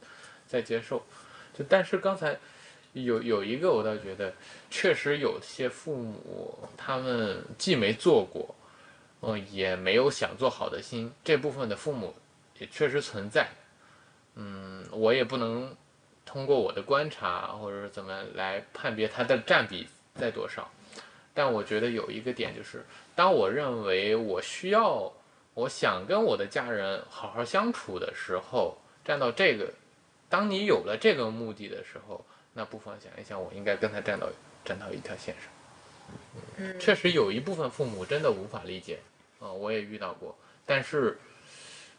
[0.46, 1.04] 在接受。
[1.52, 2.36] 就但是刚才
[2.94, 4.32] 有有一个我倒觉得，
[4.70, 8.54] 确实有些父母他们既没做过，
[9.20, 12.14] 嗯，也没有想做好的心，这部分的父母
[12.58, 13.46] 也确实存在。
[14.36, 15.76] 嗯，我也不能
[16.24, 20.68] 通过我的观察或者是怎么来判别它的占比在多少。
[21.36, 25.12] 但我觉得有一个点就是，当我认为我需要，
[25.54, 29.72] 我想跟我的家人好好相处的时候，站到这个
[30.28, 34.28] 当你有了这个目的的时候，那不妨想一想，我应该跟他站到
[34.64, 35.44] 站到一条线上。
[36.56, 38.98] 嗯，确实有一部分父母真的无法理解，
[39.40, 40.36] 啊、我也遇到过。
[40.66, 41.18] 但是，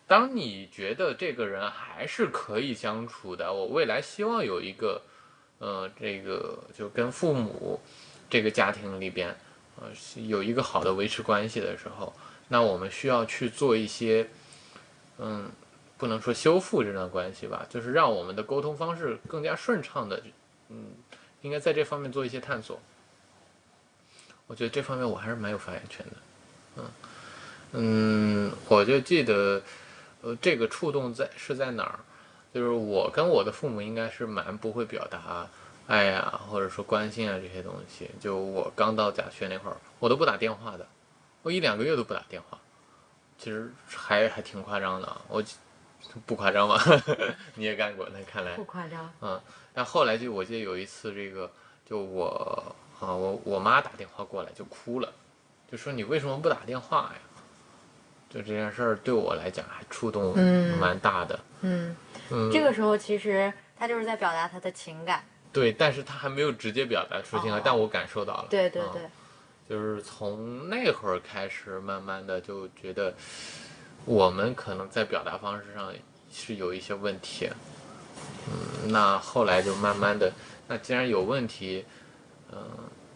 [0.08, 5.02] 当你觉得这个人还是可以相处的，我未来希望有一个，
[5.60, 7.80] 呃，这个就跟父母
[8.30, 9.36] 这个家庭里边，
[9.78, 9.88] 呃，
[10.28, 12.14] 有一个好的维持关系的时候，
[12.48, 14.30] 那我们需要去做一些，
[15.18, 15.50] 嗯，
[15.98, 20.22] 不能说修复这段关系吧，就是让我们的沟通方式更加顺畅的，
[20.70, 20.92] 嗯，
[21.42, 22.80] 应该在这方面做一些探索。
[24.48, 26.18] 我觉得这方面我还是蛮有发言权的，
[26.78, 26.84] 嗯
[27.78, 29.62] 嗯，我就记得，
[30.22, 32.00] 呃，这个触动在是在哪儿？
[32.54, 35.46] 就是我跟我的父母应该是蛮不会表达
[35.88, 38.10] 爱呀、或者说关心啊这些东西。
[38.20, 40.88] 就我刚到甲学那会儿，我都不打电话的，
[41.46, 42.58] 我一两个月都不打电话，
[43.38, 45.22] 其实还还挺夸张的啊。
[45.28, 45.44] 我
[46.26, 46.84] 不夸张吧？
[47.54, 49.08] 你也干过，那看来不夸张。
[49.22, 49.40] 嗯，
[49.72, 51.52] 但后来就我记得有一次，这个
[51.88, 55.14] 就我啊，我我妈打电话过来就哭了，
[55.72, 57.20] 就说你为什么不打电话呀？
[58.28, 61.40] 就这件事儿对我来讲还触动嗯蛮大的。
[61.62, 61.96] 嗯，
[62.32, 65.24] 嗯，这个时候其实他就是在表达他的情感。
[65.54, 68.40] 对，但是他还没有直接表达出情感，哦但我感受到了。
[68.42, 69.04] 啊对对对，
[69.68, 73.16] 就是从那会儿开始，慢慢的就觉得
[74.06, 75.92] 我们可能在表达方式上
[76.32, 77.50] 是有一些问题。
[78.48, 80.32] 嗯，那后来就慢慢的，
[80.68, 81.84] 那既然有问题，
[82.52, 82.58] 嗯、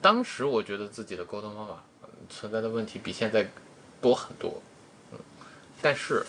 [0.01, 1.83] 当时我觉得自己的沟通方法
[2.29, 3.47] 存在的问题比现在
[4.01, 4.61] 多很多。
[5.11, 5.19] 嗯，
[5.81, 6.25] 但是，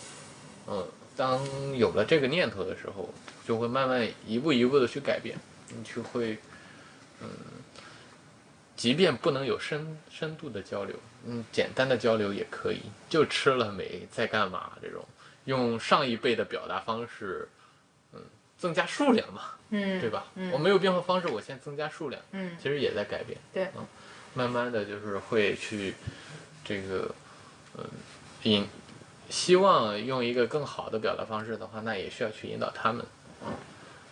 [0.67, 1.39] 嗯，当
[1.75, 3.09] 有了这个念头的时候，
[3.45, 5.35] 就会慢慢一步一步的去改变，
[5.69, 6.37] 你就会。
[7.21, 7.27] 嗯
[8.81, 10.95] 即便不能有深深度的交流，
[11.27, 15.05] 嗯，简单的交流也可以，就吃了没，在干嘛这种，
[15.45, 17.47] 用上一辈的表达方式，
[18.11, 18.19] 嗯，
[18.57, 20.25] 增加数量嘛，嗯，对吧？
[20.33, 20.49] 嗯。
[20.51, 22.57] 我没有变化方式，我先增加数量，嗯。
[22.59, 23.65] 其实也在改变，对。
[23.77, 23.85] 嗯，
[24.33, 25.93] 慢慢的就是会去
[26.65, 27.13] 这个，
[27.77, 27.85] 嗯，
[28.41, 28.67] 引，
[29.29, 33.05] 希望用一个更好的表达方式的话，那也需要去引导他们，
[33.45, 33.53] 嗯，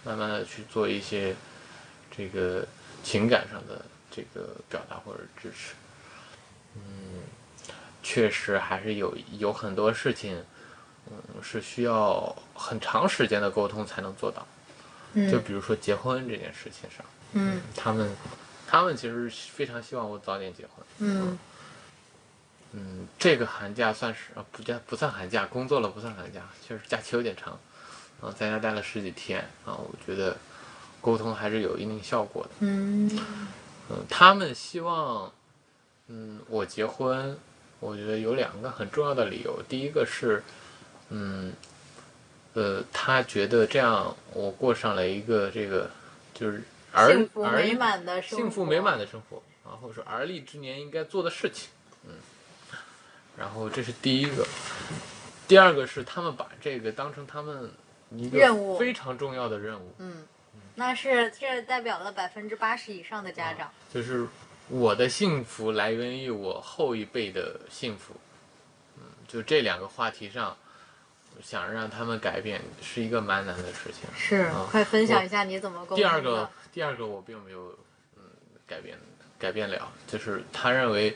[0.03, 1.35] 慢慢的去做一些
[2.15, 2.63] 这个
[3.01, 5.73] 情感上的这个表达或者支持。
[6.75, 7.21] 嗯，
[8.03, 10.43] 确实还是有有很多事情，
[11.09, 14.45] 嗯，是需要很长时间的沟通才能做到。
[15.13, 18.15] 嗯就比如说结婚这件事情上，嗯他们
[18.67, 20.85] 他们其实非常希望我早点结婚。
[20.99, 21.37] 嗯
[22.73, 27.59] 嗯，这个寒假算是啊，不叫不算寒假，工作了不算寒假，确实假期有点长，
[28.21, 30.37] 啊，在家待了十几天啊，我觉得
[31.01, 32.49] 沟通还是有一定效果的。
[32.59, 33.09] 嗯
[33.89, 35.31] 嗯，他们希望，
[36.07, 37.37] 嗯，我结婚，
[37.79, 39.61] 我觉得有两个很重要的理由。
[39.67, 40.43] 第一个是，
[41.09, 41.53] 嗯，
[42.53, 45.89] 呃，他觉得这样我过上了一个这个
[46.33, 51.69] 就是儿幸福儿美满的生活，幸福美满的生活，然后是而立之年应该做的事情，
[52.05, 52.13] 嗯，
[53.37, 54.45] 然后这是第一个，
[55.47, 57.71] 第二个是他们把这个当成他们
[58.11, 58.39] 一个
[58.77, 60.23] 非常重要的任务，嗯，
[60.79, 63.69] 那是这代表了百分之八十以上的家长。
[63.93, 64.25] 就是
[64.69, 68.15] 我的幸福来源于我后一辈的幸福，
[68.97, 70.55] 嗯，就这两个话题上，
[71.43, 74.09] 想让他们改变是一个蛮难的事情。
[74.15, 75.97] 是啊快分享一下你怎么沟通。
[75.97, 77.77] 第二个，第二个我并没有
[78.15, 78.23] 嗯
[78.65, 78.97] 改变
[79.37, 81.11] 改变了，就是他认为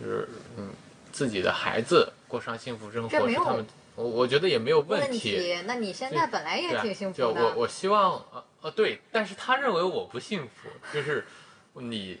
[0.00, 0.70] 就是嗯
[1.12, 5.60] 自己的孩子过上幸福生活是他们，我我觉得也没有问题。
[5.66, 7.44] 那你现在本来也挺幸就福的。
[7.44, 11.26] 我我希望呃呃对，但是他认为我不幸福，就是
[11.72, 12.20] 你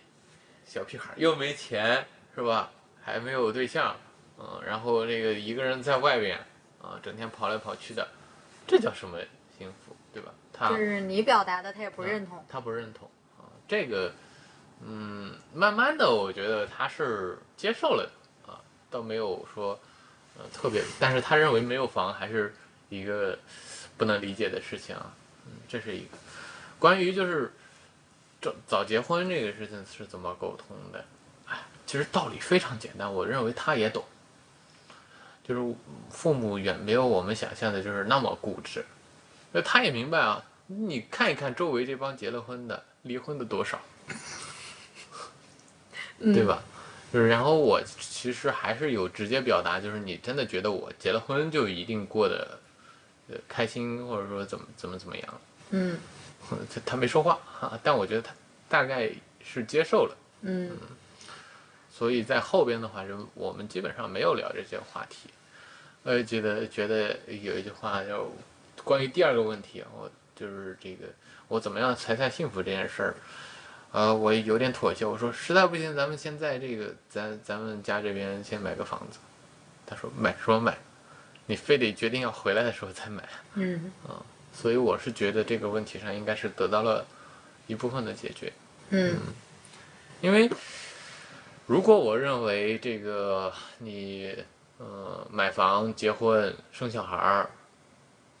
[0.64, 2.72] 小屁孩儿又没钱是吧？
[3.02, 3.96] 还没有对象，
[4.38, 6.38] 嗯，然后这个一个人在外边
[6.82, 8.08] 啊，整天跑来跑去的，
[8.66, 9.18] 这叫什么
[9.56, 10.32] 幸福，对吧？
[10.52, 12.44] 他就是你表达的，他也不认同。
[12.48, 13.08] 他不认同
[13.38, 14.12] 啊，这个，
[14.82, 18.58] 嗯，慢慢的，我觉得他是接受了的啊，
[18.90, 19.78] 倒没有说，
[20.38, 22.54] 呃，特别，但是他认为没有房还是
[22.88, 23.38] 一个
[23.96, 25.12] 不能理解的事情啊，
[25.46, 26.16] 嗯，这是一个。
[26.78, 27.52] 关于就是
[28.40, 31.04] 早早结婚这个事情是怎么沟通的？
[31.46, 34.04] 哎，其实道理非常简单，我认为他也懂，
[35.42, 35.74] 就是
[36.10, 38.84] 父母远没有我们想象的，就是那么固执。
[39.52, 43.80] 那他也明白啊，你看一看周围这帮结了婚的、离婚的多少，
[46.18, 46.62] 对吧？
[47.16, 52.58] 就是，然后我其实还是有直接表达，就是你真的觉得我结了婚就一定过得
[53.30, 55.40] 呃开心，或者说怎么怎么怎么样？
[55.70, 55.98] 嗯
[56.70, 58.34] 他他没说话啊，但我觉得他
[58.68, 59.10] 大概
[59.42, 60.76] 是接受了，嗯
[61.90, 65.30] 所以在后边的话，就我们基本上没有聊这些话题。
[66.02, 68.30] 我也觉得觉得有一句话叫
[68.84, 71.06] 关于第二个问题，我就是这个
[71.48, 73.14] 我怎么样才算幸福这件事儿，
[73.92, 79.18] 呃，我有点妥协，我说实在不行，咱们先在这个咱咱们家这边先买个房子。
[79.86, 80.76] 他说买什么买？
[81.46, 83.22] 你非得决定要回来的时候再买。
[83.54, 84.20] 嗯啊
[84.52, 87.06] 所以我是觉得这个问题上应该是得到了
[87.66, 88.52] 一部分的解决。
[88.90, 89.18] 嗯
[90.22, 90.50] 因为
[91.66, 94.34] 如果我认为这个你
[94.78, 97.50] 呃买房、结婚、生小孩儿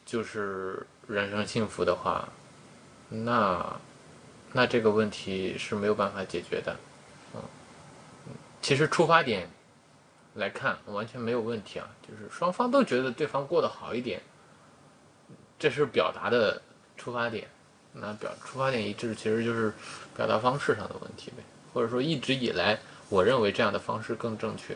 [0.06, 2.28] 就是人生幸福的话，
[3.10, 3.78] 那
[4.56, 6.74] 那这个问题是没有办法解决的。
[7.34, 7.42] 嗯，
[8.62, 9.46] 其实出发点
[10.32, 14.18] 来看完全没有问题啊，就是双方都觉得对方过得好一点，
[15.58, 16.62] 这是表达的
[16.96, 17.46] 出发点。
[17.92, 19.72] 那表出发点一致，其实就是
[20.16, 21.42] 表达方式上的问题呗，
[21.74, 22.78] 或者说一直以来，
[23.10, 24.74] 我认为这样的方式更正确。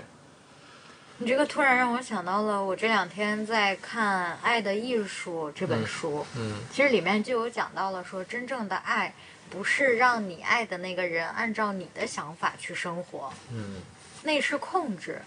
[1.18, 9.14] 你这个突然让我想到了，我这两天在看《爱的艺术》这本书，嗯其实里面就有讲到了说，真正的爱
[9.50, 13.82] 不是让你爱的那个人按照你的想法去生活，嗯
[14.22, 15.20] 那是控制。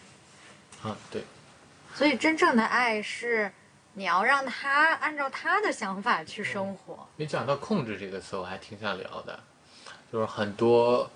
[0.81, 1.23] 啊，对，
[1.93, 3.51] 所以真正的爱是
[3.93, 7.07] 你要让他按照他的想法去生活。
[7.17, 9.39] 你讲到控制这个词，我还挺想聊的，
[10.11, 11.09] 就是很多，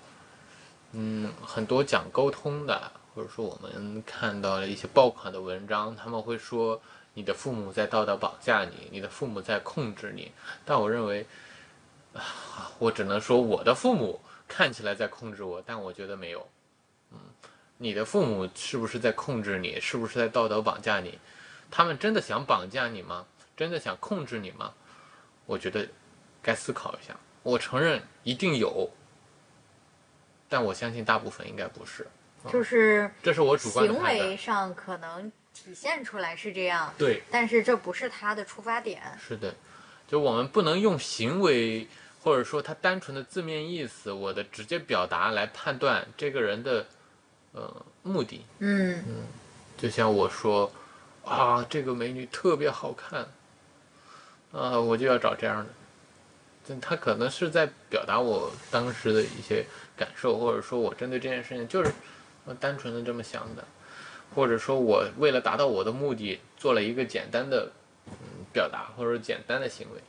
[0.92, 6.80] 嗯，很多讲沟通的，或者说我们看到了一些爆款的文章，他们会说
[7.14, 10.32] 你的父母在道德绑架你，你的父母在控制你。
[10.64, 11.26] 但我认为，啊，
[12.78, 16.48] 我只能说我的父母看起来在控制我，但我觉得没有。
[17.12, 17.18] 嗯，
[17.76, 19.80] 你的父母是不是在控制你？
[19.80, 21.18] 是不是在道德绑架你？
[21.70, 23.26] 他们真的想绑架你吗？
[23.56, 24.72] 真的想控制你吗？
[25.46, 25.88] 我觉得
[26.42, 27.16] 该思考一下。
[27.42, 28.90] 我承认一定有，
[30.48, 32.06] 但我相信大部分应该不是。
[32.48, 34.36] 就是这是我主观的行为。
[34.36, 39.02] 上可能体现出来是这样，对，但是这不是他的出发点。
[39.18, 39.54] 是的，
[40.06, 41.88] 就我们不能用行为
[42.22, 46.86] 或者说他单纯的字面意思，我的直接表达来判断这个人的
[47.52, 48.44] 呃目的。
[48.58, 49.02] 嗯
[49.76, 50.70] 就像我说
[51.24, 53.28] 啊，这个美女特别好看，
[54.50, 55.70] 啊，我就要找这样的。
[56.66, 59.64] 但他可能是在表达我当时的一些
[59.96, 61.92] 感受，或者说我针对这件事情就是
[62.44, 63.64] 呃单纯的这么想的，
[64.34, 67.70] 或者说我为了达到我的目的做了一个简单的
[68.06, 68.12] 嗯
[68.52, 70.00] 表达或者简单的行为。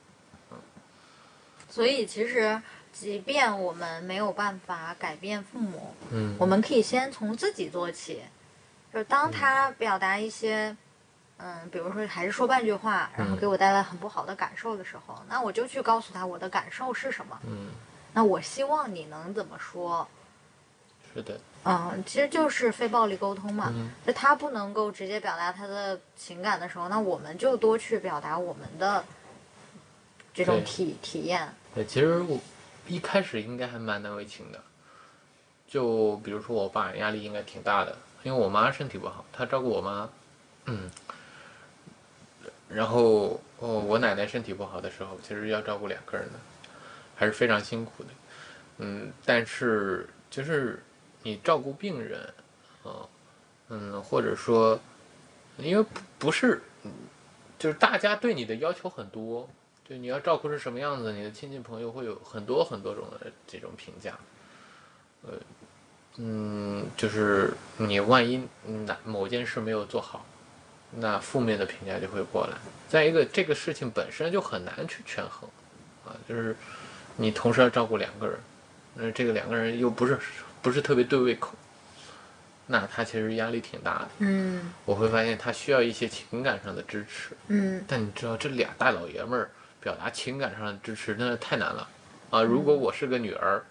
[1.69, 2.61] 所以其实，
[2.91, 8.21] 即便我们没有办法改变父母，嗯我们可以先从自己做起。
[8.91, 10.75] 就是当他表达一些，
[11.37, 17.39] 嗯，比如说还是说半句话，然后给我带来很不好的感受的时候，那我就去告诉他我的感受是什么。
[17.45, 17.67] 嗯，
[18.13, 20.07] 那我希望你能怎么说？
[21.13, 23.71] 是的，嗯，其实就是非暴力沟通嘛。
[23.75, 29.05] 嗯就他不能够直接表达他的情感的时候，那我们就多去表达我们的
[30.33, 31.47] 这种体体验。
[31.73, 32.39] 对，其实我
[32.87, 34.61] 一开始应该还蛮难为情的，
[35.67, 40.09] 就比如说我爸压力应该挺大的，因为我妈身体不好，她照顾我妈，
[40.65, 40.89] 嗯，
[42.67, 46.39] 然后哦，我奶奶身体不好的时候，其实要照顾两个人的，
[47.15, 48.09] 还是非常辛苦的，
[48.77, 50.83] 嗯，但是就是
[51.23, 52.21] 你照顾病人，
[52.83, 53.05] 啊、
[53.67, 54.79] 嗯，或者说，
[55.57, 56.91] 因为不不是，嗯
[57.59, 59.49] 就是大家对你的要求很多，
[59.89, 64.13] 对你要照顾是什么样子，你的亲戚朋友会有很多很多种的这种评价，
[65.23, 65.31] 呃，
[66.17, 68.47] 嗯，就是你万一
[68.85, 70.23] 哪某件事没有做好，
[70.91, 72.53] 那负面的评价就会过来。
[72.87, 75.49] 再一个，这个事情本身就很难去权衡，
[76.05, 76.55] 啊，就是
[77.15, 78.37] 你同时要照顾两个人，
[78.93, 80.19] 那这个两个人又不是
[80.61, 81.55] 不是特别对胃口，
[82.67, 84.09] 那他其实压力挺大的。
[84.19, 89.49] 嗯我会发现他需要一些情感上的支持，嗯但你知道这俩大老爷们儿
[89.81, 91.87] 表达情感上的支持真的太难了
[92.29, 92.41] 啊！
[92.41, 93.63] 如果我是个女儿，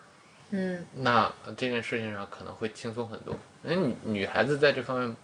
[0.51, 3.37] 嗯那这件事情上可能会轻松很多。
[3.65, 5.17] 因为女女孩子在这方面，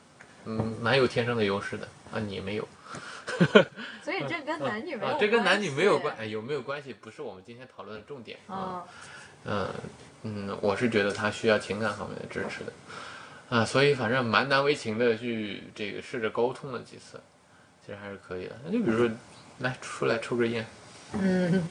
[0.44, 2.68] 嗯，蛮有天生的优势的啊，你没有。
[4.04, 6.92] 所以这跟男女没有、啊，这跟男女没有关，哎，有没有关系？
[6.92, 8.84] 不是我们今天讨论的重点啊。
[9.44, 9.68] 嗯
[10.22, 12.72] 嗯嗯，我是觉得他需要情感方面的支持的，
[13.50, 17.20] 啊，所以反正蛮难为情的去这个试着沟通了几次，
[17.84, 18.56] 其实还是可以的。
[18.64, 19.14] 那就比如说，
[19.58, 20.66] 来出来抽根烟，
[21.12, 21.68] 嗯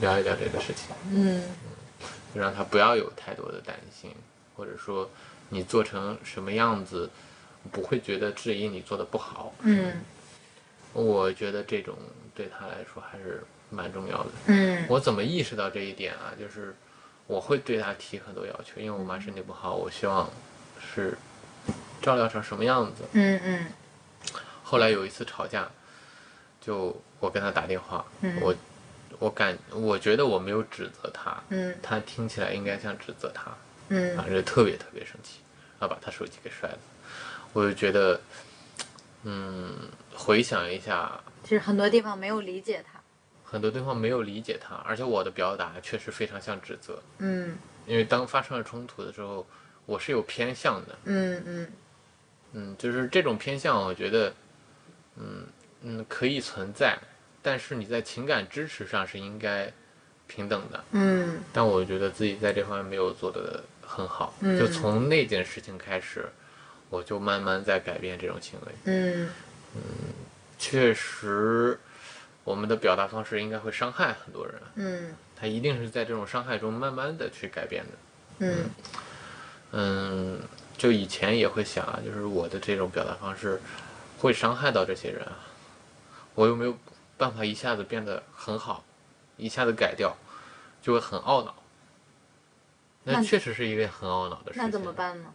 [0.00, 1.42] 聊一聊这个事情，嗯
[2.34, 4.10] 就让他不要有太多的担心，
[4.56, 5.08] 或者说
[5.48, 7.08] 你做成什么样子，
[7.70, 9.54] 不会觉得质疑你做的不好。
[9.60, 9.92] 嗯
[10.92, 11.94] 我觉得这种
[12.34, 14.30] 对他来说还是蛮重要的。
[14.46, 16.32] 嗯我怎么意识到这一点啊？
[16.38, 16.74] 就是
[17.26, 20.30] 我会对他提很多要求，因为我妈身体不好，我希望
[20.80, 21.16] 是
[22.00, 23.02] 照料成什么样子。
[23.12, 23.66] 嗯嗯
[24.62, 25.70] 后来有一次吵架，
[26.66, 28.38] 就我跟他打电话，嗯。
[28.40, 28.54] 我
[29.18, 31.74] 我感我觉得我没有指责他，嗯。
[31.80, 33.56] 他听起来应该像指责他，
[33.88, 34.18] 嗯。
[34.18, 35.38] 啊，就特别特别生气，
[35.78, 36.78] 然后把他手机给摔了。
[37.52, 38.20] 我就觉得，
[39.22, 39.74] 嗯，
[40.14, 43.00] 回想一下，其实很多地方没有理解他。
[43.44, 47.56] 很多地方没有理解他，而且我的表达确实非常像指责，嗯。
[47.86, 49.46] 因为当发生了冲突的时候，
[49.86, 51.72] 我是有偏向的，嗯嗯。
[52.52, 54.34] 嗯，就是这种偏向，我觉得，
[55.16, 55.46] 嗯
[55.88, 56.98] 嗯，可以存在，
[57.40, 59.72] 但是你在情感支持上是应该
[60.26, 60.84] 平等的。
[60.90, 66.28] 嗯但我觉得自己在这方面没有做得很好，嗯就从那件事情开始，
[66.90, 68.72] 我就慢慢在改变这种行为。
[68.84, 69.28] 嗯
[70.58, 71.78] 确实，
[72.42, 77.92] 我们的表达方式应该会伤害很多人，嗯他一定是在这种伤害中慢慢的去改变的。
[78.38, 78.70] 嗯
[79.70, 80.40] 嗯，
[80.76, 83.60] 就以前也会想啊，就是我的这种表达方式
[84.18, 85.38] 会伤害到这些人啊，
[86.36, 86.78] 我又没有
[87.16, 88.84] 办法一下子变得很好，
[89.36, 90.16] 一下子改掉，
[90.80, 91.52] 就会很懊恼。
[93.02, 94.62] 那那确实是一件很懊恼的事情。
[94.62, 94.92] 那怎么？
[94.92, 95.32] 办呢？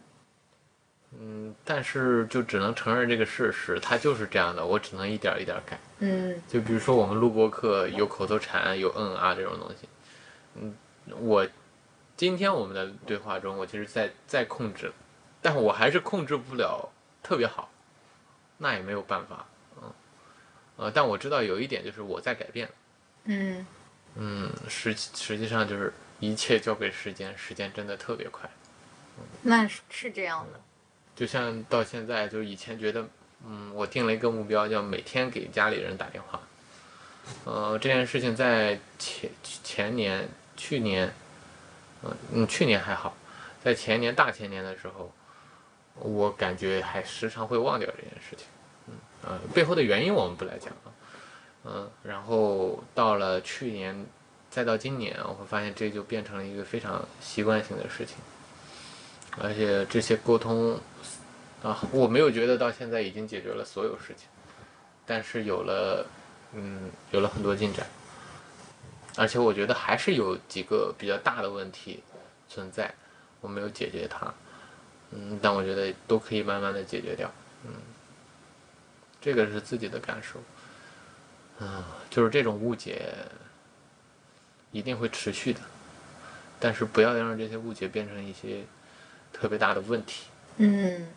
[1.19, 5.77] 嗯，但是就只能承认这个事实，它就是这样的，我只能一点儿一点儿改。
[5.99, 9.89] 嗯就比如说我们录播课有口头禅，有嗯啊这种东西，
[10.55, 10.73] 嗯，
[11.19, 11.45] 我
[12.15, 14.93] 今天我们的对话中，我其实在在控制，
[15.41, 16.89] 但我还是控制不了
[17.21, 17.69] 特别好，
[18.57, 19.50] 那也没有办法，嗯，
[20.81, 22.67] 呃，但我知道有一点就是我在改变，
[23.25, 23.63] 嗯
[24.15, 28.49] 嗯，实实际上就是一切交给时间，时间真的特别快，
[29.43, 30.59] 那是是这样的。
[31.15, 33.07] 就像到现在，就以前觉得，
[33.45, 36.41] 嗯，我定了一个目标，叫每天给家里人打电话。
[37.45, 39.29] 呃，这件事情在前
[39.63, 40.27] 前年、
[40.57, 41.13] 去年，
[42.01, 43.15] 嗯嗯，去年还好，
[43.63, 45.13] 在前年、大前年的时候，
[45.93, 48.47] 我感觉还时常会忘掉这件事情。
[49.53, 50.91] 背后的原因我们不来讲啊。
[51.63, 54.05] 嗯，然后到了去年，
[54.49, 58.17] 再到今年，我会发现这就变成了一个非常习惯性的事情。
[59.39, 60.77] 而且这些沟通
[61.63, 64.27] 啊，我没有觉得到现在已经解决了所有事情，
[65.05, 66.05] 但是有了，
[66.53, 67.85] 嗯，有了很多进展，
[69.15, 72.03] 而且我觉得还是有几个比较大的问题
[72.49, 72.93] 存在，
[73.39, 74.33] 我没有解决它，
[75.11, 77.31] 嗯，但我觉得都可以慢慢的解决掉，
[77.63, 77.71] 嗯，
[79.21, 80.39] 这个是自己的感受，
[81.59, 83.13] 嗯，就是这种误解
[84.71, 85.61] 一定会持续的，
[86.59, 88.63] 但是不要让这些误解变成一些。
[89.33, 90.25] 特别大的问题。
[90.57, 91.07] 嗯，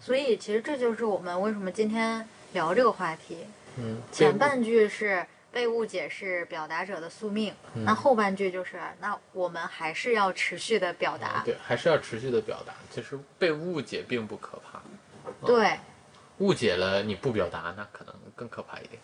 [0.00, 3.38] 所以其实这就是我们为什么今天聊这个话题。
[3.76, 11.42] 嗯，前半句是被误解是表达者的宿命，那后半句就是那我们还是要持续的表达。
[11.44, 12.74] 对，还是要持续的表达。
[12.90, 14.82] 其实被误解并不可怕，
[15.46, 15.78] 对，
[16.40, 19.00] 误解了你不表达，那可能更可怕一点。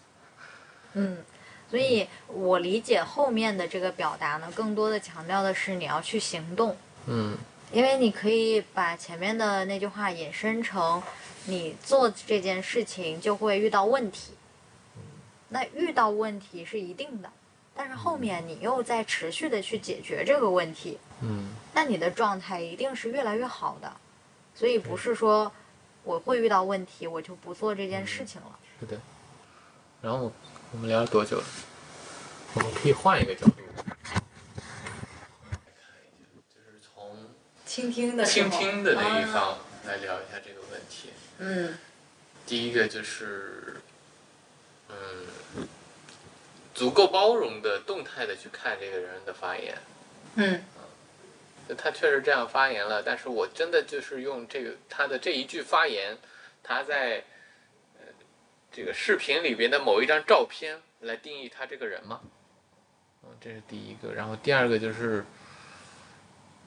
[0.95, 1.19] 嗯，
[1.71, 6.77] 所以我理解后面的这个表达呢，更多的强调的是你要去行动。
[7.07, 7.37] 嗯
[7.73, 11.03] 因为你可以把前面的那句话引申成，
[11.47, 14.33] 你做这件事情就会遇到问题。
[15.49, 17.31] 那遇到问题是一定的，
[17.75, 23.93] 但是后面你又在持续的去解决这个问题，嗯那你的状态一定是越来越好的。
[24.55, 25.51] 所以不是说
[26.07, 28.57] 我会遇到问题，我就不做这件事情了。
[28.79, 28.97] 是的。
[30.01, 30.33] 然后
[30.71, 31.45] 我们聊了多久了？
[32.55, 33.53] 我们可以换一个角度，
[36.49, 37.29] 就是从
[37.67, 41.11] 倾听的，倾听的那一啊方来聊一下这个问题。
[41.39, 41.77] 嗯
[42.47, 43.83] 第一个就是，
[44.89, 45.67] 嗯，
[46.73, 49.77] 足够包容的、动态的去看这个人的发言。
[50.37, 50.76] 嗯就
[51.75, 56.17] 他确实这样发言了，但是我真的就是用这个他的这一句发言，
[56.63, 57.25] 他在
[57.99, 58.07] 呃
[58.71, 62.21] 这个视频里边的某一张照片来定义他这个人吗？
[63.25, 64.13] 嗯，这是第一个。
[64.15, 65.25] 然后第二个就是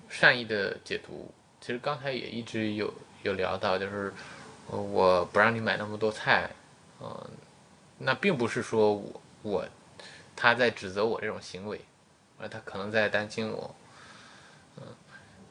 [0.10, 1.32] 善意的解读。
[1.62, 2.94] 其实刚才也一直有
[3.24, 4.14] 有聊到，就是
[4.68, 6.50] 我不让你买那么多菜，
[7.02, 7.30] 嗯、
[7.98, 9.66] 那并不是说我我
[10.36, 11.80] 他在指责我这种行为，
[12.38, 13.76] 而他可能在担心我。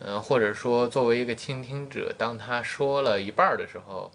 [0.01, 4.11] 嗯，或者说作为一个倾听者，当他说了一半儿的时候，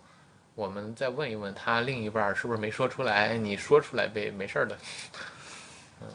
[0.55, 4.77] 我们再问一问他另一半儿是不是没说出来，你说出来呗，没事儿的。
[6.01, 6.07] 嗯，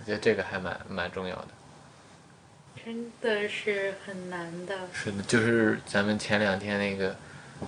[0.00, 1.48] 我觉得这个还蛮蛮重要的。
[2.84, 4.74] 真的是很难的。
[4.92, 7.16] 是的，就是咱们前两天那个，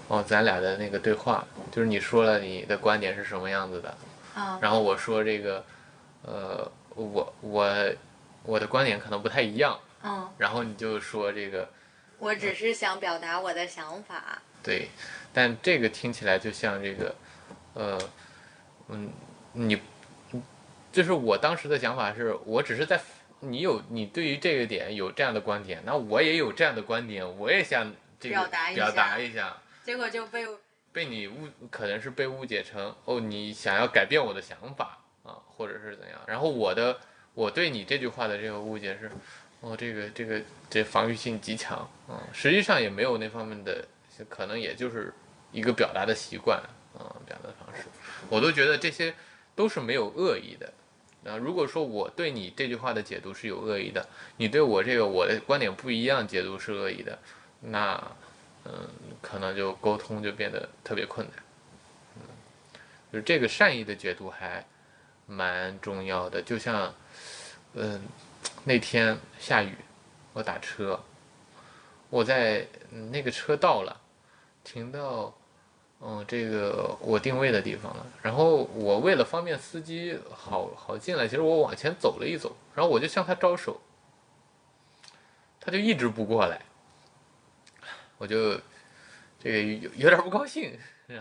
[0.07, 3.95] 哦，咱俩的那个对话，就是你说了你的观点是什么样子的，
[4.34, 5.64] 啊，然后我说这个，
[6.22, 7.93] 呃，我我
[8.45, 11.69] 我的观点可能不太一样，嗯，然后你就说这个。
[12.19, 14.43] 我只是想表达我的想法。
[14.61, 14.89] 对，
[15.33, 17.15] 但这个听起来就像这个，
[17.75, 17.99] 呃，
[18.89, 19.09] 嗯，
[19.53, 19.81] 你
[20.91, 23.01] 就是我当时的想法是，我只是在
[23.39, 30.45] 你有你对于这个点有这样的观点，那我也有这样的观点，我也想这个表达一下表达一下，结果就被
[30.93, 36.19] 被你误可能是被误解成哦，你想要改变我的想法啊，或者是怎样。
[36.27, 36.99] 然后我的
[37.35, 39.09] 我对你这句话的这个误解是，
[39.61, 40.41] 哦，这个这个
[40.71, 43.85] 这防御性极强啊，实际上也没有那方面的，
[44.29, 45.13] 可能也就是
[45.51, 46.59] 一个表达的习惯
[46.97, 47.85] 啊，表达方式，
[48.29, 49.15] 我都觉得这些
[49.57, 50.73] 都是没有恶意的。
[51.25, 54.07] 那，如果说我对你这句话的解读是有恶意的，
[54.37, 57.19] 你对我这个我的观点不一样解读是恶意的，
[57.61, 58.01] 那，
[58.65, 58.89] 嗯，
[59.21, 61.37] 可能就沟通就变得特别困难。
[62.15, 62.23] 嗯，
[63.13, 64.65] 就是这个善意的解读还
[65.27, 66.41] 蛮重要的。
[66.41, 66.95] 就像，
[67.75, 68.01] 嗯，
[68.65, 69.75] 那天下雨，
[70.33, 71.01] 我打车，
[72.11, 72.67] 我在
[73.11, 74.01] 那个车到了，
[74.63, 75.35] 停到。
[76.01, 78.07] 嗯，这个我定位的地方了。
[78.23, 83.81] 然后我为了方便司机好好进来，其实我往前走了一走，然后我就向他招手，
[85.59, 86.61] 他就一直不过来，
[88.17, 88.61] 我就
[89.41, 90.79] 这个有有点不高兴，
[91.09, 91.21] 有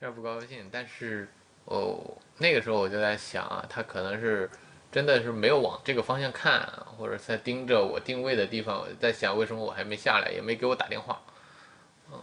[0.00, 0.70] 点不高兴。
[0.72, 1.28] 但是
[1.66, 4.48] 哦，那个时候我就在想啊，他可能是
[4.94, 6.60] 真的是没有往这个方向看，
[6.96, 8.78] 或者在盯着我定位的地方。
[8.78, 11.20] 我在想，为什么我还没下来，也没给我打电话。
[12.12, 12.22] 嗯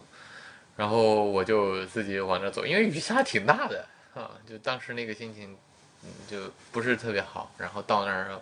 [0.78, 5.56] 然后我就自己往那走，因为雨下挺大的啊，就当时那个心情，
[6.04, 7.54] 嗯，就不是特别好。
[7.58, 8.42] 然后到那儿，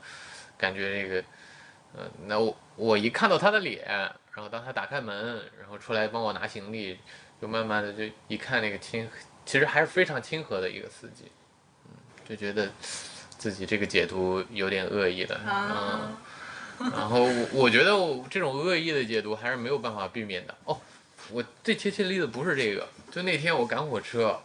[0.55, 1.23] 感觉这个，
[1.97, 6.99] 嗯，那我我一看到他的脸，然后当他打开门，然后出来帮我拿行李，
[7.41, 9.09] 就慢慢的就一看那个亲，
[9.43, 11.31] 其实还是非常亲和的一个司机，
[11.85, 11.91] 嗯，
[12.29, 12.69] 就觉得
[13.39, 16.15] 自己这个解读有点恶意的，嗯，
[16.91, 20.79] 然后我我觉得我这种恶意的解读还是没有办法避免的哦。
[21.31, 24.37] 我最贴切的例子不是这个，就那天我赶火车，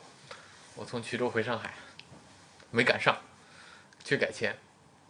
[0.76, 1.74] 我从衢州回上海，
[2.70, 3.16] 没赶上，
[4.04, 4.56] 去改签，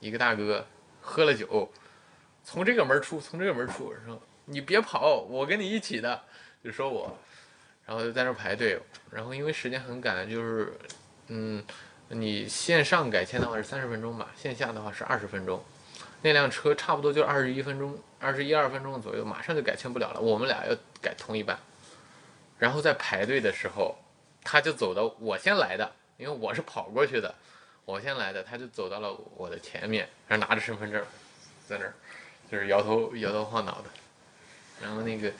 [0.00, 0.66] 一个大哥
[1.02, 1.70] 喝了酒，
[2.42, 6.22] 从这个门出，从这个门出，说你别跑，我跟你一起的，
[6.62, 7.18] 就说我，
[7.84, 8.80] 然后就在那排队，
[9.10, 10.72] 然后因为时间很赶，就是，
[11.28, 11.62] 嗯，
[12.14, 15.62] 你线上改签的话是三十分钟吧，线下的话是二十分钟。
[16.22, 20.20] 那辆车差不多就二十一分钟，二十一二分钟左右，马上就改签不了了。
[20.20, 21.58] 我们俩要改同一班，
[22.58, 23.94] 然后在排队的时候，
[24.42, 27.34] 他就走到我先来的，因为我是跑过去的，
[27.84, 31.04] 我先来的，他就走到了我的前面，然后拿着身份证，
[31.68, 31.92] 在那儿
[32.50, 33.90] 就是摇头摇头晃脑的，
[34.80, 35.30] 然后那个，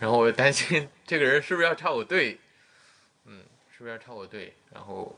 [0.00, 2.40] 然后我担心这个人是不是要插我队，
[3.26, 4.52] 嗯，是不是要插我队？
[4.72, 5.16] 然后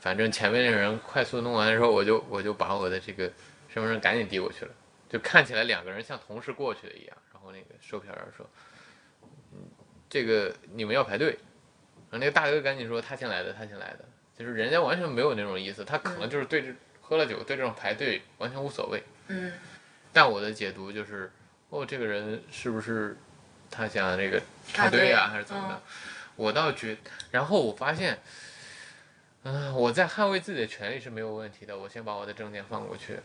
[0.00, 3.30] 反正前面那人快速弄完的时候，我就我就把我的这个。
[3.72, 4.74] 身份证赶紧递过去了，
[5.08, 7.16] 就看起来两个人像同时过去的一样。
[7.32, 8.44] 然后那个售票员说
[9.54, 9.58] ：“嗯，
[10.08, 11.38] 这个你们要排队。”
[12.10, 14.04] 然后那个大哥赶紧说：“他先来的，他先来的。”
[14.36, 19.00] 就是人家完全没有那种意思，他可能就是对这喝了酒对这种排队完全无所谓。
[19.28, 19.52] 嗯。
[20.12, 21.30] 但我的解读就是，
[21.68, 23.16] 哦，这个人是不是
[23.70, 25.80] 他想这个插队啊，还是怎么的？
[26.34, 26.96] 我倒觉，
[27.30, 28.18] 然后我发现。
[29.42, 31.78] 嗯，我在捍卫自己的权利是没有问题的。
[31.78, 33.18] 我先把我的证件放过去，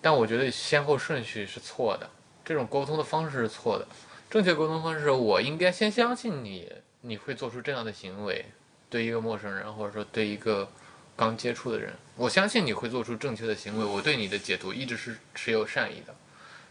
[0.00, 2.08] 但我觉得先后顺序是错的，
[2.44, 3.86] 这种沟通的方式是错的。
[4.30, 8.44] 正确沟通方式我应该先相信你，你会做出这样的行为，
[8.88, 10.70] 对一个陌生人或者说对一个
[11.16, 13.84] 刚接触的人，我相信你会做出正确的行为。
[13.84, 16.14] 我对你的解读一直是持有善意的，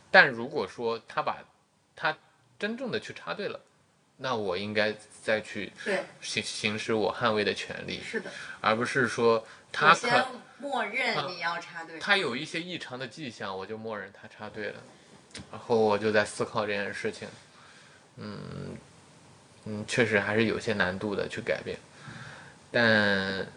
[0.09, 1.43] 但如果说他把
[1.97, 2.17] 他
[2.57, 3.59] 真正的去插队了。
[4.21, 4.93] 那我应该
[5.23, 5.71] 再去
[6.19, 10.27] 行行使我捍卫的权利，是的，而不是说他可
[10.59, 14.75] 默认你要插队，他有一些异常的迹象，我就默认他插队了，
[15.51, 17.27] 然后我就在思考这件事情，
[18.17, 18.77] 嗯
[19.63, 21.77] 嗯，确实还是有些难度的去改变，
[22.71, 23.47] 但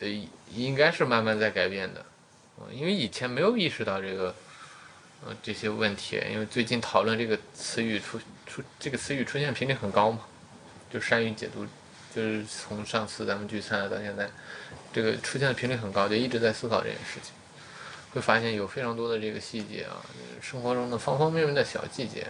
[0.00, 0.08] 呃
[0.52, 2.04] 应该是慢慢在改变的，
[2.72, 4.34] 因为以前没有意识到这个。
[5.26, 10.20] 呃，这些问题，因为最近讨论这个词语出出这个词语出现频率很高嘛，
[10.90, 11.66] 就善于解读，
[12.14, 14.30] 就是从上次咱们聚餐到现在，
[14.94, 17.34] 这个出现的频率很高，就一直在思考这件事情，
[18.14, 20.00] 会发现有非常多的这个细节啊，
[20.40, 22.26] 生活中的方方面面的小细节。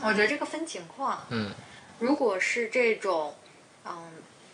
[0.00, 1.50] 我觉得这个分情况，嗯，
[1.98, 3.34] 如果是这种，
[3.84, 4.10] 嗯，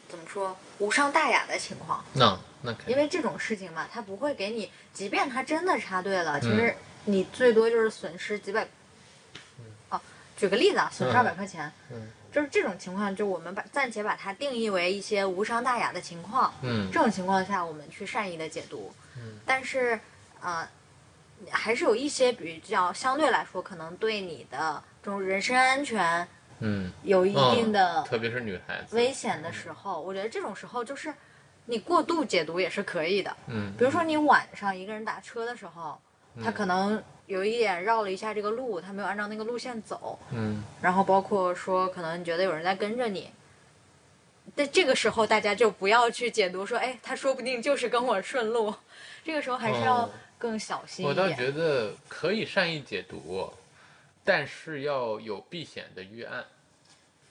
[0.08, 6.74] 怎么说无伤大雅的情况，那那肯定，因为这种事情嘛，他不会给你，即便他真的插队了，其实。
[7.08, 8.68] 你最多就是损失几百，
[9.88, 10.00] 哦，
[10.36, 11.72] 举个例子啊，损失二百块钱，
[12.30, 19.98] 就是这种情况，就我们把暂且把它定义为一些无伤大雅的情况，嗯，这种情况下我们去善意的解读，嗯，但是，
[20.40, 20.68] 呃，
[21.50, 26.28] 还是有一些比较相对来说可能对你的这种人身安全，
[26.60, 31.14] 嗯，有一定的，特别是女孩子危险的时候，我觉得这种时候就是。
[31.70, 33.36] 你过度解读也是可以的。
[33.46, 33.74] 嗯。
[33.76, 36.00] 比如说你晚上一个人打车的时候，
[36.42, 43.30] 他可能有一点绕了一下这个路，他没有按照那个路线走，嗯然后包括说可能你觉得有人在跟着你。
[44.56, 48.74] 但这个时候，大家就不要去解读说，哎，他说不定就是跟我顺路。
[49.22, 51.28] 这个时候还是要哦更小心我倒。
[51.32, 53.52] 觉得可以善意解读，
[54.24, 56.44] 但是要有避险的预案。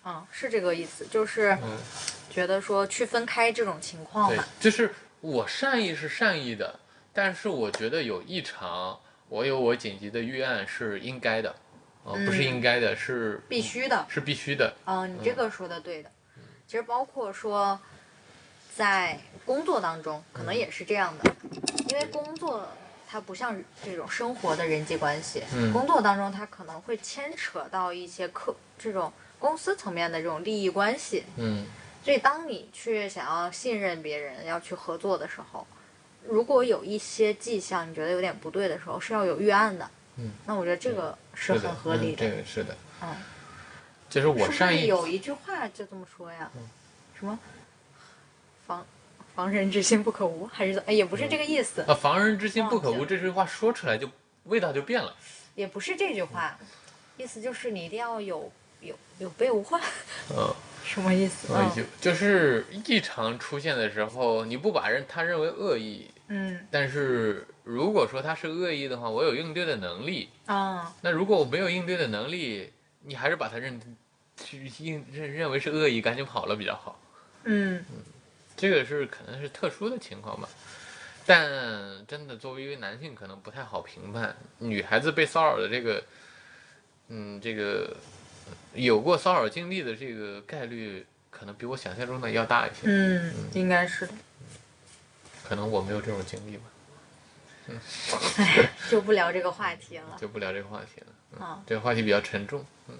[0.05, 1.77] 嗯，是这个意思，就是嗯，
[2.29, 6.79] 觉得说区分开这种情况对嘛。，就是我善意是善意的，
[7.17, 8.95] 但是我觉得有异常，
[9.27, 11.55] 我有我紧急的预案是应该的，
[12.03, 14.05] 呃，不是嗯应该的，是必须的。
[14.07, 14.71] 是必须的。
[14.85, 16.11] 嗯，你这个说的对的。
[16.67, 17.79] 其实包括说，
[18.75, 21.35] 在工作当中，可能也是这样的，
[21.89, 22.69] 因为工作
[23.07, 31.65] 它不像这种生活的人际关系，嗯工作当中它可能会牵扯到一些客这种公司层面的这种利益关系，嗯
[32.05, 35.65] 所以当你去想要信任别人，要去合作的时候，
[36.29, 39.89] 如果有一些迹象你觉得有点不对的时候，是要有预案的。
[40.17, 42.25] 嗯，那我觉得这个是很合理的。
[42.25, 42.75] 嗯，这个是的。
[43.01, 43.15] 嗯，
[44.09, 46.49] 就是我是不是善意，有一句话就这么说呀？
[46.55, 46.61] 嗯
[47.19, 47.39] 什么
[48.67, 48.85] 防
[49.33, 50.83] 防人之心不可无，还是怎？
[50.85, 54.07] 哎，也不是这个意思，啊，防人之心不可无，这句话说出来就
[54.43, 55.15] 味道就变了。
[55.55, 56.59] 也不是这句话，
[57.17, 58.51] 意思就是你一定要有
[58.81, 59.81] 有有备无患，
[60.29, 60.53] 嗯，
[60.85, 61.47] 什么意思？
[61.75, 70.29] 就就是异常出现的时候，你不把人他认为恶意，嗯但是如果说他是恶意的话，我有应对的能力。
[70.45, 72.71] 啊那如果我没有应对的能力，
[73.03, 73.79] 你还是把他认
[74.35, 76.99] 去应认认为是恶意，赶紧跑了比较好。
[77.43, 77.83] 嗯
[78.55, 80.49] 这个是可能是特殊的情况吧，
[81.25, 81.47] 但
[82.07, 86.03] 真的作为一个男性，可能不太好评判女孩子被骚扰的这个，
[87.09, 87.95] 嗯，这个
[88.73, 92.81] 有过骚扰经历的这个概率，可能比我想象中的要大一些。
[92.85, 94.13] 嗯，应该是的。
[95.47, 96.63] 可能我没有这种经历吧，
[98.37, 100.17] 哎，就不聊这个话题了。
[100.19, 101.07] 就不聊这个话题了。
[101.31, 102.65] 嗯，啊，这个话题比较沉重。
[102.89, 102.95] 嗯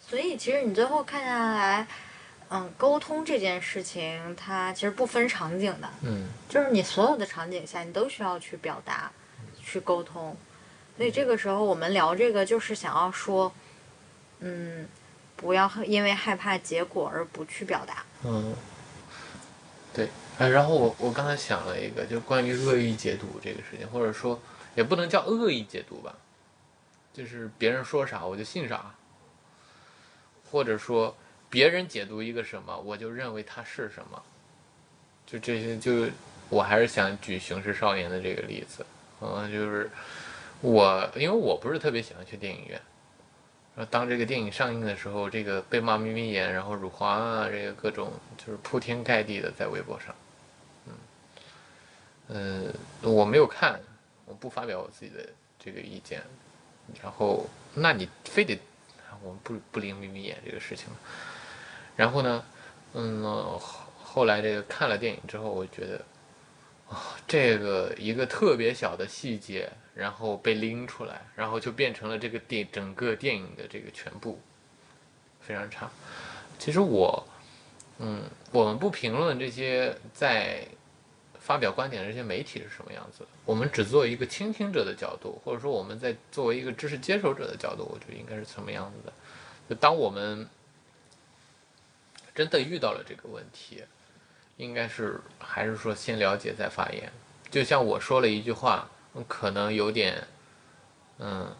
[0.00, 1.86] 所以其实你最后看下来，
[2.48, 5.90] 嗯，沟通这件事情，它其实不分场景的。
[6.02, 9.10] 嗯就是你所有的场景下，你都需要去表达、
[9.62, 10.34] 去沟通。
[10.96, 13.52] 所以这个时候我们聊这个，就是想要说，
[14.38, 14.88] 嗯，
[15.36, 18.02] 不要因为害怕结果而不去表达。
[18.24, 18.56] 嗯，
[19.92, 20.08] 对。
[20.38, 24.40] 哎，然后我我刚才想了一个，就关于恶意解读这个事情，或者说
[24.76, 26.14] 也不能叫恶意解读吧，
[27.12, 28.94] 就是别人说啥我就信啥，
[30.48, 31.16] 或者说
[31.50, 34.22] 别人解读一个什么，我就认为它是什么，
[35.26, 36.08] 就这些就
[36.48, 38.86] 我还是想举《雄狮少年》的这个例子，
[39.20, 39.90] 嗯，就是
[40.60, 42.80] 我因为我不是特别喜欢去电影院。
[43.86, 50.14] 当这个电影上映的时候，这个被骂眯眯眼，然后辱华啊，这个各种就是铺天盖地的在微博上，
[52.28, 52.72] 嗯，
[53.02, 53.80] 呃，我没有看，
[54.26, 55.24] 我不发表我自己的
[55.58, 56.22] 这个意见，
[57.02, 58.58] 然后那你非得
[59.22, 60.88] 我们不不灵眯眯眼这个事情，
[61.96, 62.44] 然后呢，
[62.94, 63.58] 嗯，
[64.02, 66.04] 后来这个看了电影之后，我觉得，
[66.88, 74.40] 啊这个一个特别小的细节，然后被拎出来，然后就变成了这个电整个电影的这个全部，
[75.40, 75.90] 非常差。
[76.58, 77.26] 其实我，
[77.98, 80.66] 嗯，我们不评论这些在
[81.38, 89.12] 发表观点的这些媒体是什么样子，我们只做一个倾听者的角度，或者说我们在作为一个知识接受者的角度，我觉得应该是什么样子的。
[89.68, 90.48] 就当我们
[92.34, 93.82] 真的遇到了这个问题，
[94.58, 97.10] 应该是还是说先了解再发言。
[97.50, 98.86] 就像我说了一句话，
[99.26, 100.22] 可能有点，
[101.18, 101.56] 嗯，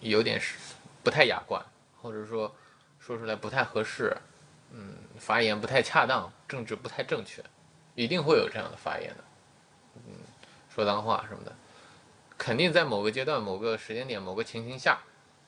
[0.00, 0.56] 有点是
[1.02, 1.62] 不太雅观，
[2.00, 2.52] 或者说
[2.98, 4.16] 说出来不太合适，
[4.70, 7.44] 嗯，发言不太恰当，政治不太正确，
[7.94, 9.24] 一定会有这样的发言的，
[9.96, 10.14] 嗯，
[10.74, 11.54] 说脏话什么的，
[12.38, 15.00] 肯定在某个阶段、某个时间点、某个情形下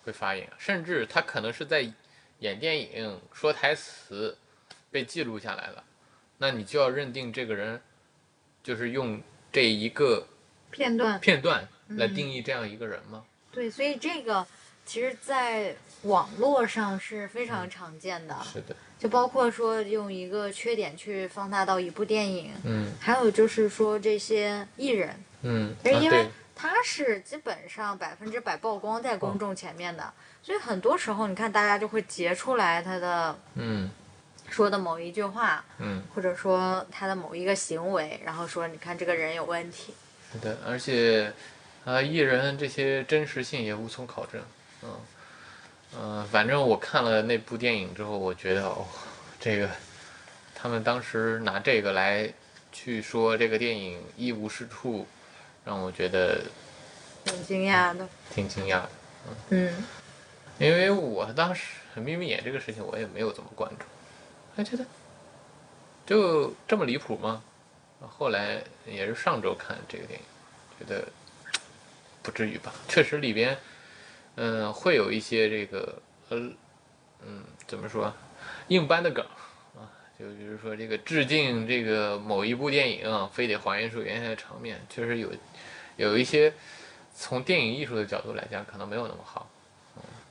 [0.05, 1.91] 会发言，甚至他可能是在
[2.41, 4.37] 演电影、说台词
[4.91, 5.83] 被记录下来了，
[6.39, 7.81] 那你就要认定这个人
[8.63, 9.21] 就是用
[9.53, 10.27] 这一个
[10.71, 13.25] 片段片段来定义这样一个人吗？
[13.53, 14.47] 对，所以这个
[14.85, 22.93] 其实，在网络上是非常常见的，是的，就包括说用一个缺点去放大到一部电影，嗯。
[23.01, 30.13] 还有就是说这些艺人，嗯，因为他是基本上百分之百曝光在公众前面的，
[30.43, 33.91] 所以很多时候你看大家就会截出来他的嗯
[34.55, 39.93] 说的某一句话，嗯，或者说他的某一个行为，然后说你看这个人有问题。
[40.33, 41.33] 是的，而且
[41.85, 44.41] 啊，艺人这些真实性也无从考证，
[44.85, 44.91] 嗯
[45.99, 48.87] 嗯、反正我看了那部电影之后，我觉得哦，
[49.41, 49.69] 这个
[50.55, 52.33] 他们当时拿这个来
[52.71, 55.05] 去说这个电影一无是处，
[55.65, 56.43] 让我觉得
[57.25, 58.09] 挺惊讶的。
[58.33, 58.91] 挺惊讶的。
[59.51, 59.85] 嗯
[60.59, 61.63] 因为我当时
[62.01, 63.85] 《眯眯眼》这个事情我也没有怎么关注，
[64.57, 64.85] 还觉得
[66.07, 67.43] 就这么离谱吗？
[68.19, 70.27] 后来也是上周看这个电影，
[70.79, 71.09] 觉得
[72.23, 72.73] 不至于吧。
[72.87, 73.57] 确实里边，
[74.35, 76.37] 嗯、会有一些这个呃，
[77.25, 78.13] 嗯，怎么说，
[78.69, 79.25] 硬搬的梗
[79.75, 79.89] 啊，
[80.19, 85.33] 就比如说这个致敬这个某一部电影啊，非得还原出原先的场面，确实有
[85.97, 86.53] 有一些
[87.15, 89.49] 从电影艺术的角度来讲，可能没有那么好。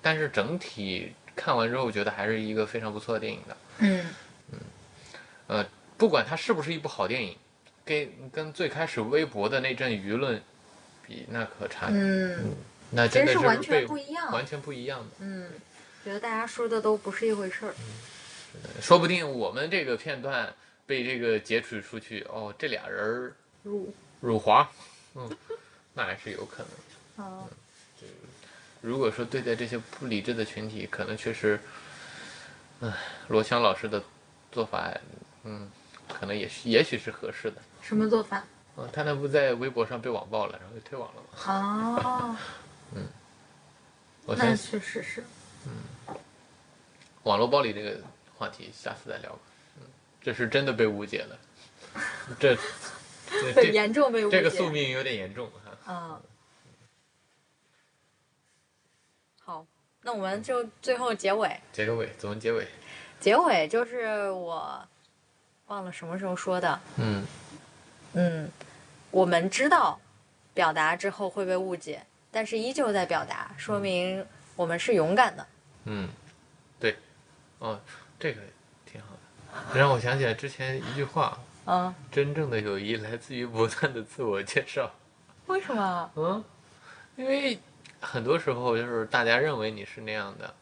[0.02, 3.58] 但是整体看完之后，觉得还是一个非常不错的电影的。
[3.80, 4.06] 嗯
[5.48, 5.66] 呃，
[5.98, 7.38] 不管它是不是一部好电影，
[7.84, 10.42] 跟跟最开始微博的那阵舆论
[11.06, 12.56] 比，那可差，嗯，
[12.92, 15.10] 那真的真是完被全不一样完全不一样的。
[15.20, 15.50] 嗯，
[16.06, 17.74] 觉得大家说的都不是一回事儿。
[18.80, 20.54] 说不定我们这个片段
[20.86, 24.70] 被这个截取出去，哦，这俩人儿入辱华，
[25.16, 25.30] 嗯，
[25.94, 26.64] 那还是有可
[27.18, 27.26] 能。
[27.26, 27.44] 啊，
[28.80, 31.60] 如果说对待这些不理智的群体，可能确实，
[32.84, 32.94] 唉，
[33.30, 34.04] 罗翔老师的
[34.52, 34.94] 做法，
[35.44, 35.70] 嗯，
[36.10, 37.62] 可能也是，也许是合适的。
[37.82, 38.44] 什么做法？
[38.76, 42.38] 嗯，他那不在微博上被网暴了，然后就退网了吗？
[42.94, 43.00] 哦，
[44.26, 45.24] 我那相信确实是。
[47.24, 47.98] 网络暴力这个
[48.36, 49.40] 话题，下次再聊吧。
[49.78, 49.84] 嗯，
[50.22, 51.40] 这是真的被误解了，
[52.38, 52.58] 这
[53.56, 54.38] 这严重被误解。
[54.38, 55.72] 这个宿命有点严重哈。
[55.88, 55.96] 嗯。
[56.10, 56.22] 好，
[60.04, 61.60] 那我们就最后结尾。
[61.72, 62.68] 结个尾，怎么结尾？
[63.20, 64.86] 结尾就是我
[65.68, 66.80] 忘了什么时候说的。
[66.98, 67.26] 嗯
[68.14, 68.52] 嗯，
[69.12, 70.00] 我们知道
[70.54, 74.26] 表达之后会被误解，但是依旧在表达，说明
[74.56, 75.48] 我们是勇敢的。
[75.86, 76.10] 嗯，
[76.80, 76.96] 对，
[77.60, 77.80] 哦，
[78.20, 78.42] 这个
[78.86, 79.08] 挺好
[79.74, 84.92] 的，让我想起来之前一句话：嗯，真正的友谊来自于不断的自我介绍。
[85.48, 86.12] 为什么？
[86.16, 86.44] 嗯，
[87.16, 87.58] 因为
[88.04, 90.54] 很多时候就是大家认为你是那样的，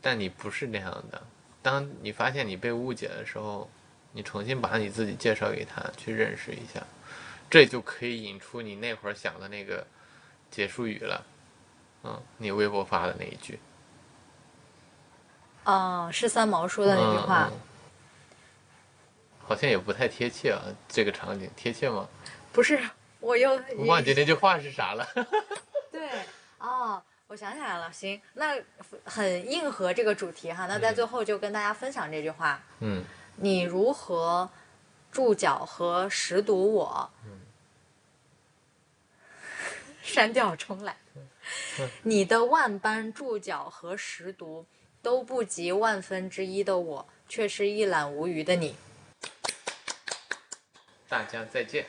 [0.00, 1.22] 但你不是那样的。
[1.62, 3.68] 当你发现你被误解的时候，
[4.12, 6.82] 你重新把你自己介绍给他，去认识一下，
[7.50, 9.86] 这就可以引出你那会儿想的那个
[10.50, 11.24] 结束语了。
[12.04, 13.58] 嗯，你微博发的那一句。
[15.64, 17.48] 哦、是三毛说的那句话。
[17.50, 17.60] 嗯嗯
[19.46, 22.08] 好像也不太贴切啊，这个场景贴切吗？
[22.50, 22.80] 不是，
[23.20, 25.06] 我又我忘记那句话是啥了。
[25.92, 26.08] 对
[26.64, 28.58] 哦，我想起来了，行，那
[29.04, 30.66] 很硬核这个主题哈。
[30.66, 33.04] 那在最后就跟大家分享这句话：嗯
[33.36, 34.48] 你如何
[35.12, 37.10] 注脚和识读我？
[40.02, 40.96] 删掉重来。
[42.04, 44.64] 你的万般注脚和识读
[45.02, 48.74] 都不及万分之一的我，却是一览无余的你。
[51.08, 51.82] 大家再见。